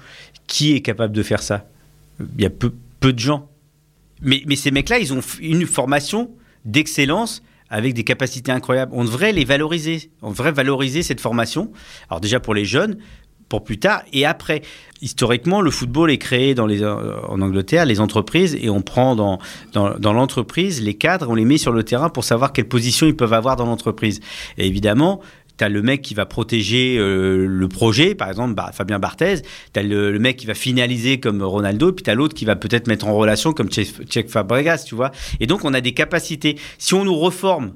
Qui 0.48 0.74
est 0.74 0.82
capable 0.82 1.16
de 1.16 1.24
faire 1.24 1.42
ça? 1.42 1.68
Il 2.20 2.42
y 2.42 2.46
a 2.46 2.50
peu, 2.50 2.74
peu 3.00 3.14
de 3.14 3.20
gens. 3.20 3.50
Mais, 4.22 4.44
mais 4.46 4.56
ces 4.56 4.72
mecs-là, 4.72 5.00
ils 5.00 5.14
ont 5.14 5.22
une 5.42 5.66
formation 5.66 6.32
d'excellence 6.66 7.44
avec 7.70 7.94
des 7.94 8.04
capacités 8.04 8.52
incroyables. 8.52 8.92
On 8.96 9.04
devrait 9.04 9.34
les 9.34 9.46
valoriser. 9.46 10.12
On 10.22 10.30
devrait 10.30 10.52
valoriser 10.52 11.04
cette 11.04 11.20
formation. 11.20 11.72
Alors 12.10 12.22
déjà 12.22 12.40
pour 12.40 12.54
les 12.54 12.66
jeunes, 12.66 12.98
pour 13.50 13.64
plus 13.64 13.78
tard 13.78 14.04
et 14.14 14.26
après. 14.26 14.62
Historiquement, 15.02 15.62
le 15.62 15.70
football 15.70 16.10
est 16.10 16.18
créé 16.18 16.56
dans 16.56 16.66
les, 16.66 16.84
en 16.84 17.42
Angleterre, 17.42 17.86
les 17.86 18.00
entreprises, 18.00 18.58
et 18.60 18.70
on 18.70 18.82
prend 18.82 19.16
dans, 19.16 19.38
dans, 19.74 20.00
dans 20.00 20.14
l'entreprise 20.14 20.82
les 20.82 20.94
cadres, 20.94 21.30
on 21.30 21.36
les 21.36 21.46
met 21.46 21.58
sur 21.58 21.72
le 21.72 21.84
terrain 21.84 22.10
pour 22.10 22.24
savoir 22.24 22.54
quelle 22.54 22.68
position 22.68 23.06
ils 23.06 23.16
peuvent 23.16 23.34
avoir 23.34 23.56
dans 23.56 23.66
l'entreprise. 23.66 24.22
Et 24.58 24.66
évidemment, 24.66 25.20
tu 25.58 25.64
as 25.64 25.70
le 25.70 25.82
mec 25.82 26.02
qui 26.02 26.14
va 26.14 26.26
protéger 26.26 26.98
euh, 26.98 27.46
le 27.48 27.68
projet, 27.68 28.16
par 28.16 28.30
exemple 28.30 28.54
bah, 28.54 28.72
Fabien 28.74 29.00
Barthez, 29.00 29.42
tu 29.74 29.80
as 29.80 29.84
le, 29.84 30.18
mec 30.20 30.38
qui 30.38 30.46
va 30.46 30.54
finaliser 30.54 31.20
comme 31.20 31.44
Ronaldo, 31.44 31.92
puis 31.92 32.04
tu 32.04 32.10
as 32.10 32.16
l'autre 32.16 32.34
qui 32.34 32.46
va 32.46 32.56
peut-être 32.56 32.88
mettre 32.88 33.08
en 33.08 33.16
relation 33.16 33.54
comme 33.54 33.70
Tchèque 33.70 34.30
Fabregas, 34.30 34.84
tu 34.86 34.96
vois. 34.96 35.12
Et 35.40 35.48
donc 35.48 35.66
on 35.66 35.74
a 35.74 35.82
des 35.82 35.94
capacités. 35.94 36.58
Si 36.78 36.94
on 36.94 37.06
nous 37.06 37.16
reforme 37.16 37.74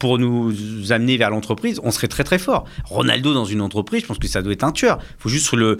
pour 0.00 0.18
nous 0.18 0.92
amener 0.92 1.18
vers 1.18 1.30
l'entreprise, 1.30 1.78
on 1.84 1.90
serait 1.90 2.08
très 2.08 2.24
très 2.24 2.38
fort. 2.38 2.64
Ronaldo 2.84 3.34
dans 3.34 3.44
une 3.44 3.60
entreprise, 3.60 4.02
je 4.02 4.06
pense 4.06 4.18
que 4.18 4.28
ça 4.28 4.40
doit 4.40 4.54
être 4.54 4.64
un 4.64 4.72
tueur. 4.72 4.98
Il 5.02 5.22
faut 5.22 5.28
juste 5.28 5.52
le, 5.52 5.76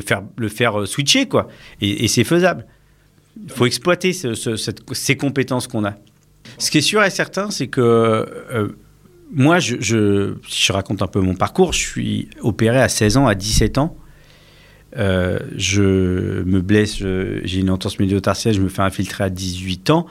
faire, 0.00 0.22
le 0.36 0.48
faire 0.48 0.80
euh, 0.80 0.86
switcher, 0.86 1.26
quoi. 1.26 1.48
Et, 1.80 2.06
c'est 2.06 2.22
faisable. 2.22 2.66
Il 3.42 3.50
faut 3.50 3.64
exploiter 3.64 4.12
ces 4.12 5.16
compétences 5.16 5.66
qu'on 5.66 5.86
a. 5.86 5.94
Ce 6.58 6.70
qui 6.70 6.78
est 6.78 6.82
sûr 6.82 7.02
et 7.02 7.10
certain, 7.10 7.50
c'est 7.50 7.68
que 7.68 7.80
euh, 7.80 8.68
moi, 9.34 9.58
je, 9.58 9.76
je, 9.80 10.34
je 10.48 10.72
raconte 10.72 11.02
un 11.02 11.06
peu 11.06 11.20
mon 11.20 11.34
parcours, 11.34 11.72
je 11.72 11.78
suis 11.78 12.28
opéré 12.40 12.80
à 12.80 12.88
16 12.88 13.16
ans, 13.16 13.26
à 13.26 13.34
17 13.34 13.78
ans. 13.78 13.96
Euh, 14.96 15.40
je 15.56 16.42
me 16.44 16.60
blesse, 16.60 16.98
j'ai 16.98 17.58
une 17.58 17.70
entorse 17.70 17.98
médiotarsienne, 17.98 18.54
je 18.54 18.60
me 18.60 18.68
fais 18.68 18.82
infiltrer 18.82 19.24
à 19.24 19.30
18 19.30 19.90
ans. 19.90 20.06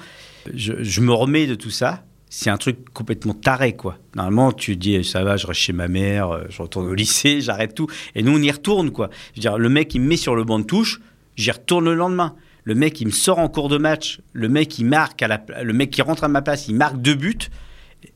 Je, 0.54 1.02
me 1.02 1.14
remets 1.14 1.48
de 1.48 1.56
tout 1.56 1.70
ça. 1.70 2.04
C'est 2.30 2.50
un 2.50 2.58
truc 2.58 2.90
complètement 2.94 3.34
taré, 3.34 3.74
quoi. 3.74 3.98
Normalement, 4.16 4.52
tu 4.52 4.76
dis, 4.76 5.04
ça 5.04 5.24
va, 5.24 5.38
je 5.38 5.46
reste 5.46 5.60
chez 5.60 5.72
ma 5.72 5.88
mère, 5.88 6.32
euh, 6.32 6.44
je 6.50 6.62
retourne 6.62 6.88
au 6.88 6.94
lycée, 6.94 7.42
j'arrête 7.42 7.76
tout. 7.76 7.88
Et 8.16 8.24
nous, 8.24 8.36
on 8.36 8.42
y 8.42 8.52
retourne, 8.52 8.92
quoi. 8.92 9.10
Je 9.34 9.38
veux 9.38 9.42
dire, 9.42 9.58
le 9.58 9.70
mec, 9.70 9.94
il 9.94 10.02
me 10.02 10.08
met 10.08 10.18
sur 10.18 10.36
le 10.36 10.44
banc 10.44 10.60
de 10.60 10.66
touche, 10.66 11.00
j'y 11.36 11.52
retourne 11.52 11.86
le 11.86 11.94
lendemain. 11.94 12.36
Le 12.66 12.76
mec, 12.76 13.00
il 13.02 13.08
me 13.08 13.12
sort 13.12 13.40
en 13.40 13.50
cours 13.50 13.70
de 13.70 13.78
match. 13.78 14.20
Le 14.34 14.50
mec, 14.50 14.80
il 14.80 14.86
marque, 14.86 15.22
à 15.22 15.28
la, 15.28 15.46
le 15.62 15.74
mec 15.74 15.92
qui 15.92 16.02
rentre 16.02 16.24
à 16.24 16.28
ma 16.28 16.42
place, 16.42 16.68
il 16.68 16.76
marque 16.76 17.02
deux 17.02 17.16
buts. 17.16 17.38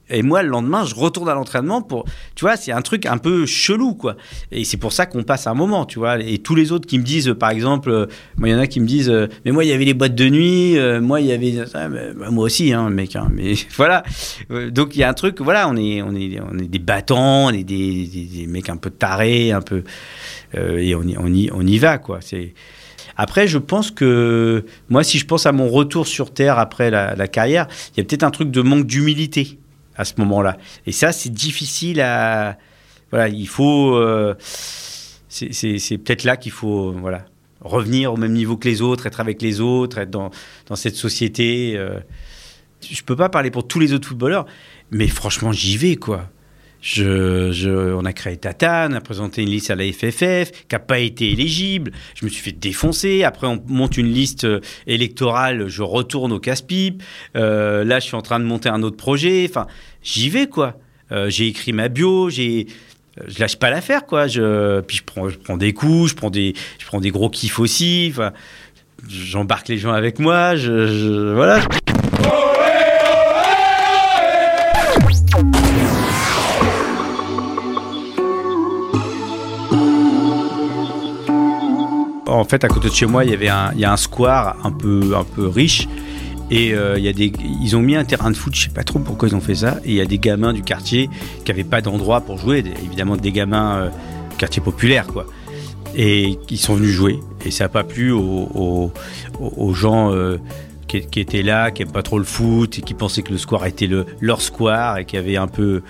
Et 0.09 0.23
moi, 0.23 0.41
le 0.41 0.49
lendemain, 0.49 0.85
je 0.85 0.95
retourne 0.95 1.27
à 1.27 1.33
l'entraînement 1.33 1.81
pour. 1.81 2.05
Tu 2.35 2.45
vois, 2.45 2.55
c'est 2.55 2.71
un 2.71 2.81
truc 2.81 3.05
un 3.05 3.17
peu 3.17 3.45
chelou, 3.45 3.93
quoi. 3.93 4.15
Et 4.51 4.63
c'est 4.63 4.77
pour 4.77 4.93
ça 4.93 5.05
qu'on 5.05 5.23
passe 5.23 5.47
un 5.47 5.53
moment, 5.53 5.85
tu 5.85 5.99
vois. 5.99 6.19
Et 6.21 6.37
tous 6.37 6.55
les 6.55 6.71
autres 6.71 6.87
qui 6.87 6.97
me 6.97 7.03
disent, 7.03 7.35
par 7.37 7.49
exemple, 7.49 7.89
euh, 7.89 8.05
moi, 8.37 8.47
il 8.47 8.51
y 8.53 8.55
en 8.55 8.59
a 8.59 8.67
qui 8.67 8.79
me 8.79 8.85
disent, 8.85 9.09
euh, 9.09 9.27
mais 9.43 9.51
moi, 9.51 9.65
il 9.65 9.67
y 9.67 9.73
avait 9.73 9.83
les 9.83 9.93
boîtes 9.93 10.15
de 10.15 10.29
nuit, 10.29 10.77
euh, 10.77 11.01
moi, 11.01 11.19
il 11.19 11.27
y 11.27 11.33
avait. 11.33 11.55
Ah, 11.73 11.89
bah, 11.89 12.29
moi 12.31 12.45
aussi, 12.45 12.71
hein, 12.71 12.89
mec. 12.89 13.15
hein, 13.17 13.27
mais 13.33 13.53
voilà. 13.75 14.03
Donc, 14.71 14.95
il 14.95 14.99
y 14.99 15.03
a 15.03 15.09
un 15.09 15.13
truc, 15.13 15.41
voilà, 15.41 15.67
on 15.67 15.75
est, 15.75 16.01
on 16.01 16.15
est, 16.15 16.39
on 16.39 16.57
est 16.57 16.69
des 16.69 16.79
battants, 16.79 17.47
on 17.47 17.49
est 17.49 17.63
des, 17.63 18.45
mecs 18.47 18.69
un 18.69 18.77
peu 18.77 18.89
tarés, 18.89 19.51
un 19.51 19.61
peu. 19.61 19.83
et 20.53 20.95
on 20.95 21.03
y, 21.03 21.17
on, 21.17 21.27
y, 21.27 21.49
on 21.53 21.65
y 21.67 21.77
va, 21.79 21.97
quoi. 21.97 22.19
C'est. 22.21 22.53
Après, 23.19 23.47
je 23.47 23.57
pense 23.57 23.89
que 23.89 24.63
moi, 24.89 25.03
si 25.03 25.17
je 25.17 25.25
pense 25.25 25.47
à 25.47 25.51
mon 25.51 25.67
retour 25.67 26.07
sur 26.07 26.31
Terre 26.31 26.59
après 26.59 26.91
la 26.91 27.27
carrière, 27.27 27.67
il 27.93 27.97
y 27.97 28.01
a 28.01 28.03
peut-être 28.03 28.23
un 28.23 28.31
truc 28.31 28.51
de 28.51 28.61
manque 28.61 28.85
d'humilité 28.85 29.57
à 29.97 30.05
ce 30.05 30.13
moment-là. 30.17 30.57
Et 30.85 30.91
ça, 30.91 31.11
c'est 31.11 31.31
difficile 31.31 32.01
à. 32.01 32.57
Voilà, 33.11 33.27
il 33.27 33.47
faut. 33.47 33.95
euh, 33.95 34.35
c'est 35.29 35.97
peut-être 35.97 36.23
là 36.23 36.37
qu'il 36.37 36.51
faut. 36.51 36.91
Voilà. 36.93 37.25
Revenir 37.61 38.13
au 38.13 38.17
même 38.17 38.33
niveau 38.33 38.55
que 38.55 38.67
les 38.67 38.81
autres, 38.81 39.07
être 39.07 39.19
avec 39.19 39.41
les 39.41 39.59
autres, 39.59 39.97
être 39.97 40.11
dans, 40.11 40.29
dans 40.67 40.75
cette 40.75 40.95
société. 40.95 41.73
euh. 41.75 41.99
Je 42.89 43.01
peux 43.01 43.15
pas 43.15 43.29
parler 43.29 43.49
pour 43.49 43.67
tous 43.67 43.79
les 43.79 43.93
autres 43.93 44.07
footballeurs, 44.07 44.45
mais 44.91 45.07
franchement, 45.07 45.51
j'y 45.51 45.77
vais, 45.77 45.95
quoi. 45.95 46.29
Je, 46.81 47.91
on 47.93 48.05
a 48.05 48.13
créé 48.13 48.37
Tatane, 48.37 48.93
on 48.93 48.97
a 48.97 49.01
présenté 49.01 49.41
une 49.41 49.49
liste 49.49 49.71
à 49.71 49.75
la 49.75 49.83
FFF 49.91 50.51
qui 50.51 50.65
n'a 50.73 50.79
pas 50.79 50.99
été 50.99 51.31
éligible. 51.31 51.91
Je 52.15 52.23
me 52.25 52.29
suis 52.29 52.41
fait 52.41 52.51
défoncer. 52.51 53.23
Après, 53.23 53.47
on 53.47 53.61
monte 53.67 53.97
une 53.97 54.11
liste 54.11 54.43
euh, 54.45 54.61
électorale. 54.85 55.67
Je 55.67 55.81
retourne 55.81 56.31
au 56.31 56.39
casse-pipe. 56.39 57.01
Euh, 57.35 57.83
là, 57.83 57.99
je 57.99 58.05
suis 58.05 58.15
en 58.15 58.21
train 58.21 58.39
de 58.39 58.45
monter 58.45 58.69
un 58.69 58.83
autre 58.83 58.97
projet. 58.97 59.45
Enfin, 59.49 59.67
j'y 60.03 60.29
vais, 60.29 60.47
quoi. 60.47 60.77
Euh, 61.11 61.29
j'ai 61.29 61.47
écrit 61.47 61.73
ma 61.73 61.87
bio. 61.89 62.29
J'ai, 62.29 62.67
je 63.27 63.39
lâche 63.39 63.57
pas 63.57 63.69
l'affaire, 63.71 64.05
quoi. 64.05 64.27
Je, 64.27 64.79
puis 64.81 64.97
je 64.97 65.03
prends, 65.03 65.29
je 65.29 65.37
prends 65.37 65.57
des 65.57 65.73
coups. 65.73 66.11
Je 66.11 66.15
prends 66.15 66.29
des, 66.29 66.53
je 66.79 66.85
prends 66.85 67.01
des 67.01 67.09
gros 67.11 67.29
kiffs 67.29 67.59
aussi. 67.59 68.07
Enfin, 68.11 68.31
j'embarque 69.09 69.67
les 69.67 69.77
gens 69.79 69.91
avec 69.93 70.19
moi. 70.19 70.55
Je- 70.55 71.33
voilà. 71.33 71.61
En 82.37 82.45
fait, 82.45 82.63
à 82.63 82.67
côté 82.67 82.89
de 82.89 82.93
chez 82.93 83.05
moi, 83.05 83.25
il 83.25 83.31
y 83.31 83.33
avait 83.33 83.49
un, 83.49 83.71
il 83.73 83.79
y 83.79 83.85
a 83.85 83.91
un 83.91 83.97
square 83.97 84.55
un 84.63 84.71
peu, 84.71 85.15
un 85.15 85.23
peu 85.23 85.47
riche. 85.47 85.87
Et 86.49 86.73
euh, 86.73 86.97
y 86.97 87.09
a 87.09 87.13
des, 87.13 87.33
ils 87.61 87.75
ont 87.75 87.81
mis 87.81 87.95
un 87.95 88.05
terrain 88.05 88.31
de 88.31 88.37
foot, 88.37 88.55
je 88.55 88.63
sais 88.63 88.69
pas 88.69 88.83
trop 88.83 88.99
pourquoi 88.99 89.27
ils 89.27 89.35
ont 89.35 89.41
fait 89.41 89.55
ça. 89.55 89.79
Et 89.83 89.89
il 89.89 89.95
y 89.95 90.01
a 90.01 90.05
des 90.05 90.17
gamins 90.19 90.53
du 90.53 90.61
quartier 90.61 91.09
qui 91.43 91.51
avaient 91.51 91.65
pas 91.65 91.81
d'endroit 91.81 92.21
pour 92.21 92.37
jouer, 92.37 92.61
des- 92.61 92.71
évidemment 92.85 93.17
des 93.17 93.31
gamins 93.33 93.75
euh, 93.77 93.89
quartier 94.37 94.61
populaire 94.61 95.07
quoi. 95.07 95.25
Et 95.95 96.37
ils 96.49 96.57
sont 96.57 96.75
venus 96.75 96.91
jouer. 96.91 97.19
Et 97.45 97.51
ça 97.51 97.65
n'a 97.65 97.69
pas 97.69 97.83
plu 97.83 98.11
aux, 98.11 98.91
gens 99.73 100.13
euh, 100.13 100.37
qui, 100.87 101.01
qui 101.01 101.19
étaient 101.19 101.41
là, 101.43 101.71
qui 101.71 101.83
n'aiment 101.83 101.91
pas 101.91 102.03
trop 102.03 102.17
le 102.19 102.23
foot 102.25 102.77
et 102.77 102.81
qui 102.81 102.93
pensaient 102.93 103.23
que 103.23 103.31
le 103.31 103.37
square 103.37 103.65
était 103.65 103.87
le, 103.87 104.05
leur 104.21 104.41
square 104.41 104.99
et 104.99 105.05
qui 105.05 105.17
avaient 105.17 105.37
un 105.37 105.47
peu 105.47 105.81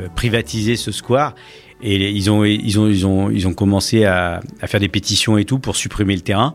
euh, 0.00 0.08
privatisé 0.16 0.74
ce 0.74 0.90
square. 0.90 1.34
Et 1.82 2.10
ils 2.10 2.30
ont, 2.30 2.44
ils 2.44 2.78
ont, 2.78 2.88
ils 2.88 3.06
ont, 3.06 3.30
ils 3.30 3.48
ont 3.48 3.54
commencé 3.54 4.04
à, 4.04 4.40
à 4.60 4.66
faire 4.66 4.80
des 4.80 4.88
pétitions 4.88 5.36
et 5.36 5.44
tout 5.44 5.58
pour 5.58 5.76
supprimer 5.76 6.14
le 6.14 6.20
terrain. 6.20 6.54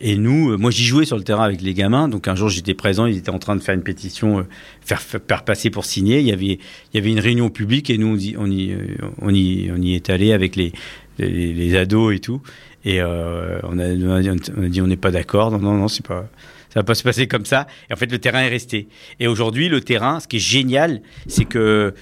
Et 0.00 0.16
nous, 0.16 0.50
euh, 0.50 0.56
moi 0.56 0.70
j'y 0.70 0.84
jouais 0.84 1.04
sur 1.04 1.16
le 1.16 1.22
terrain 1.22 1.44
avec 1.44 1.62
les 1.62 1.72
gamins, 1.72 2.08
donc 2.08 2.26
un 2.26 2.34
jour 2.34 2.48
j'étais 2.48 2.74
présent, 2.74 3.06
ils 3.06 3.16
étaient 3.16 3.30
en 3.30 3.38
train 3.38 3.54
de 3.54 3.62
faire 3.62 3.74
une 3.74 3.82
pétition, 3.82 4.40
euh, 4.40 4.42
faire, 4.80 5.00
faire 5.00 5.44
passer 5.44 5.70
pour 5.70 5.84
signer. 5.84 6.20
Il 6.20 6.26
y 6.26 6.32
avait, 6.32 6.44
il 6.46 6.94
y 6.94 6.98
avait 6.98 7.10
une 7.10 7.20
réunion 7.20 7.48
publique 7.48 7.90
et 7.90 7.98
nous 7.98 8.08
on 8.08 8.18
y, 8.18 8.34
on 8.36 8.50
y, 8.50 8.72
euh, 8.72 9.08
on 9.22 9.32
y, 9.32 9.94
est 9.94 10.10
allé 10.10 10.32
avec 10.32 10.56
les, 10.56 10.72
les, 11.18 11.76
ados 11.76 12.14
et 12.14 12.18
tout. 12.18 12.42
Et 12.84 13.02
on, 13.02 13.78
a, 13.78 13.88
on 13.94 14.10
a 14.10 14.68
dit, 14.68 14.82
on 14.82 14.86
n'est 14.86 14.96
pas 14.96 15.10
d'accord, 15.10 15.50
non, 15.50 15.58
non, 15.58 15.72
non, 15.72 15.88
c'est 15.88 16.04
pas, 16.04 16.28
ça 16.68 16.80
va 16.80 16.84
pas 16.84 16.94
se 16.94 17.02
passer 17.02 17.26
comme 17.26 17.46
ça. 17.46 17.66
Et 17.88 17.94
en 17.94 17.96
fait 17.96 18.10
le 18.10 18.18
terrain 18.18 18.40
est 18.40 18.48
resté. 18.48 18.88
Et 19.20 19.26
aujourd'hui 19.26 19.68
le 19.68 19.80
terrain, 19.80 20.20
ce 20.20 20.28
qui 20.28 20.36
est 20.36 20.40
génial, 20.40 21.00
c'est 21.28 21.46
que 21.46 21.94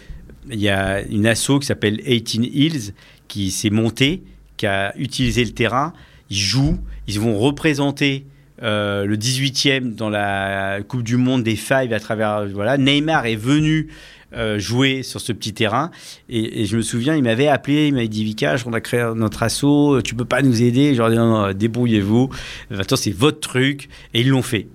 il 0.50 0.60
y 0.60 0.68
a 0.68 1.02
une 1.02 1.26
asso 1.26 1.58
qui 1.60 1.66
s'appelle 1.66 1.98
18 1.98 2.50
Hills 2.52 2.92
qui 3.28 3.50
s'est 3.50 3.70
montée, 3.70 4.22
qui 4.56 4.66
a 4.66 4.92
utilisé 4.98 5.44
le 5.44 5.52
terrain. 5.52 5.92
Ils 6.30 6.38
jouent, 6.38 6.78
ils 7.06 7.20
vont 7.20 7.38
représenter 7.38 8.26
euh, 8.62 9.04
le 9.06 9.16
18e 9.16 9.94
dans 9.94 10.10
la 10.10 10.80
Coupe 10.86 11.02
du 11.02 11.16
Monde 11.16 11.42
des 11.42 11.56
Five 11.56 11.92
à 11.92 12.00
travers. 12.00 12.46
Voilà, 12.52 12.78
Neymar 12.78 13.26
est 13.26 13.36
venu 13.36 13.88
euh, 14.34 14.58
jouer 14.58 15.02
sur 15.02 15.20
ce 15.20 15.32
petit 15.32 15.52
terrain. 15.52 15.90
Et, 16.28 16.64
je 16.64 16.76
me 16.76 16.82
souviens, 16.82 17.16
il 17.16 17.22
m'avait 17.22 17.48
appelé, 17.48 17.88
il 17.88 17.94
m'avait 17.94 18.08
dit 18.08 18.24
Vikash, 18.24 18.66
on 18.66 18.72
a 18.72 18.80
créé 18.80 19.04
notre 19.14 19.42
assaut, 19.42 20.00
tu 20.02 20.14
peux 20.14 20.24
pas 20.24 20.42
nous 20.42 20.62
aider? 20.62 20.94
Je 20.94 20.98
leur 20.98 21.08
ai 21.08 21.12
dit 21.12 21.18
non, 21.18 21.46
non, 21.46 21.52
débrouillez-vous. 21.52 22.30
Maintenant, 22.70 22.96
c'est 22.96 23.14
votre 23.14 23.40
truc. 23.40 23.88
Et 24.14 24.20
ils 24.20 24.28
l'ont 24.28 24.42
fait. 24.42 24.68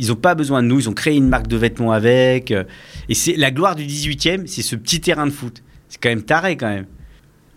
Ils 0.00 0.08
n'ont 0.08 0.16
pas 0.16 0.34
besoin 0.34 0.62
de 0.62 0.68
nous, 0.68 0.80
ils 0.80 0.88
ont 0.88 0.94
créé 0.94 1.14
une 1.14 1.28
marque 1.28 1.46
de 1.46 1.58
vêtements 1.58 1.92
avec. 1.92 2.50
euh, 2.50 2.64
Et 3.10 3.14
c'est 3.14 3.36
la 3.36 3.50
gloire 3.50 3.76
du 3.76 3.84
18e, 3.84 4.46
c'est 4.46 4.62
ce 4.62 4.74
petit 4.74 5.00
terrain 5.00 5.26
de 5.26 5.30
foot. 5.30 5.62
C'est 5.88 6.00
quand 6.02 6.08
même 6.08 6.22
taré, 6.22 6.56
quand 6.56 6.70
même, 6.70 6.86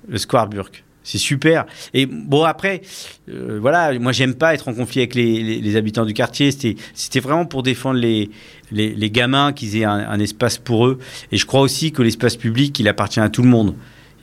le 0.09 0.17
Square 0.17 0.49
Burke. 0.49 0.83
C'est 1.05 1.17
super. 1.17 1.65
Et 1.93 2.05
bon, 2.05 2.43
après, 2.43 2.81
euh, 3.29 3.59
voilà, 3.61 3.97
moi, 3.97 4.11
j'aime 4.11 4.35
pas 4.35 4.53
être 4.53 4.67
en 4.67 4.73
conflit 4.73 4.99
avec 4.99 5.15
les, 5.15 5.75
habitants 5.77 6.05
du 6.05 6.13
quartier. 6.13 6.51
C'était 6.51 7.19
vraiment 7.21 7.45
pour 7.45 7.63
défendre 7.63 7.99
les, 7.99 8.29
les, 8.71 9.09
gamins, 9.09 9.53
qu'ils 9.53 9.77
aient 9.77 9.85
un 9.85 10.19
espace 10.19 10.57
pour 10.57 10.87
eux. 10.87 10.99
Et 11.31 11.37
je 11.37 11.45
crois 11.45 11.61
aussi 11.61 11.91
que 11.91 12.01
l'espace 12.01 12.35
public, 12.35 12.77
il 12.79 12.87
appartient 12.87 13.19
à 13.19 13.29
tout 13.29 13.41
le 13.41 13.49
monde. 13.49 13.75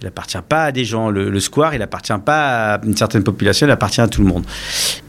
Il 0.02 0.06
appartient 0.06 0.38
pas 0.48 0.64
à 0.64 0.72
des 0.72 0.84
gens. 0.84 1.10
Le, 1.10 1.28
le 1.28 1.40
square, 1.40 1.74
il 1.74 1.82
appartient 1.82 2.12
pas 2.24 2.74
à 2.74 2.84
une 2.84 2.96
certaine 2.96 3.22
population, 3.22 3.66
il 3.66 3.70
appartient 3.70 4.00
à 4.00 4.08
tout 4.08 4.22
le 4.22 4.28
monde. 4.28 4.44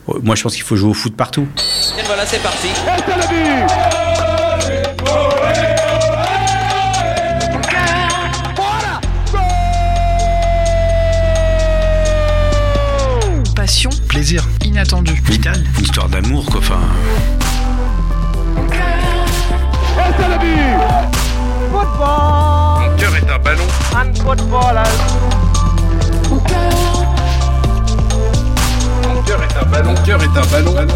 Euh, 0.09 0.19
Moi, 0.21 0.35
je 0.35 0.43
pense 0.43 0.53
qu'il 0.53 0.63
faut 0.63 0.75
jouer 0.75 0.89
au 0.89 0.93
foot 0.93 1.15
partout. 1.15 1.47
Et 1.97 2.03
voilà, 2.05 2.25
c'est 2.25 2.41
parti. 2.41 2.67
Passion, 13.55 13.89
Plaisir. 14.07 14.43
inattendu. 14.65 15.13
Vital, 15.25 15.61
une 15.77 15.83
histoire 15.83 16.09
d'amour, 16.09 16.45
quoi. 16.47 16.59
Enfin, 16.59 16.79
Football 21.71 22.50
ballon. 23.43 23.67
And 23.95 24.17
footballers. 24.17 24.97
Mon 26.29 26.37
hein. 26.37 26.43
cœur. 26.47 26.71
Mon 29.07 29.21
cœur 29.23 29.43
est 29.43 29.57
un 29.57 29.65
ballon. 29.65 29.93
Mon 29.93 30.03
cœur 30.03 30.21
est 30.21 30.37
un 30.37 30.45
ballon. 30.51 30.87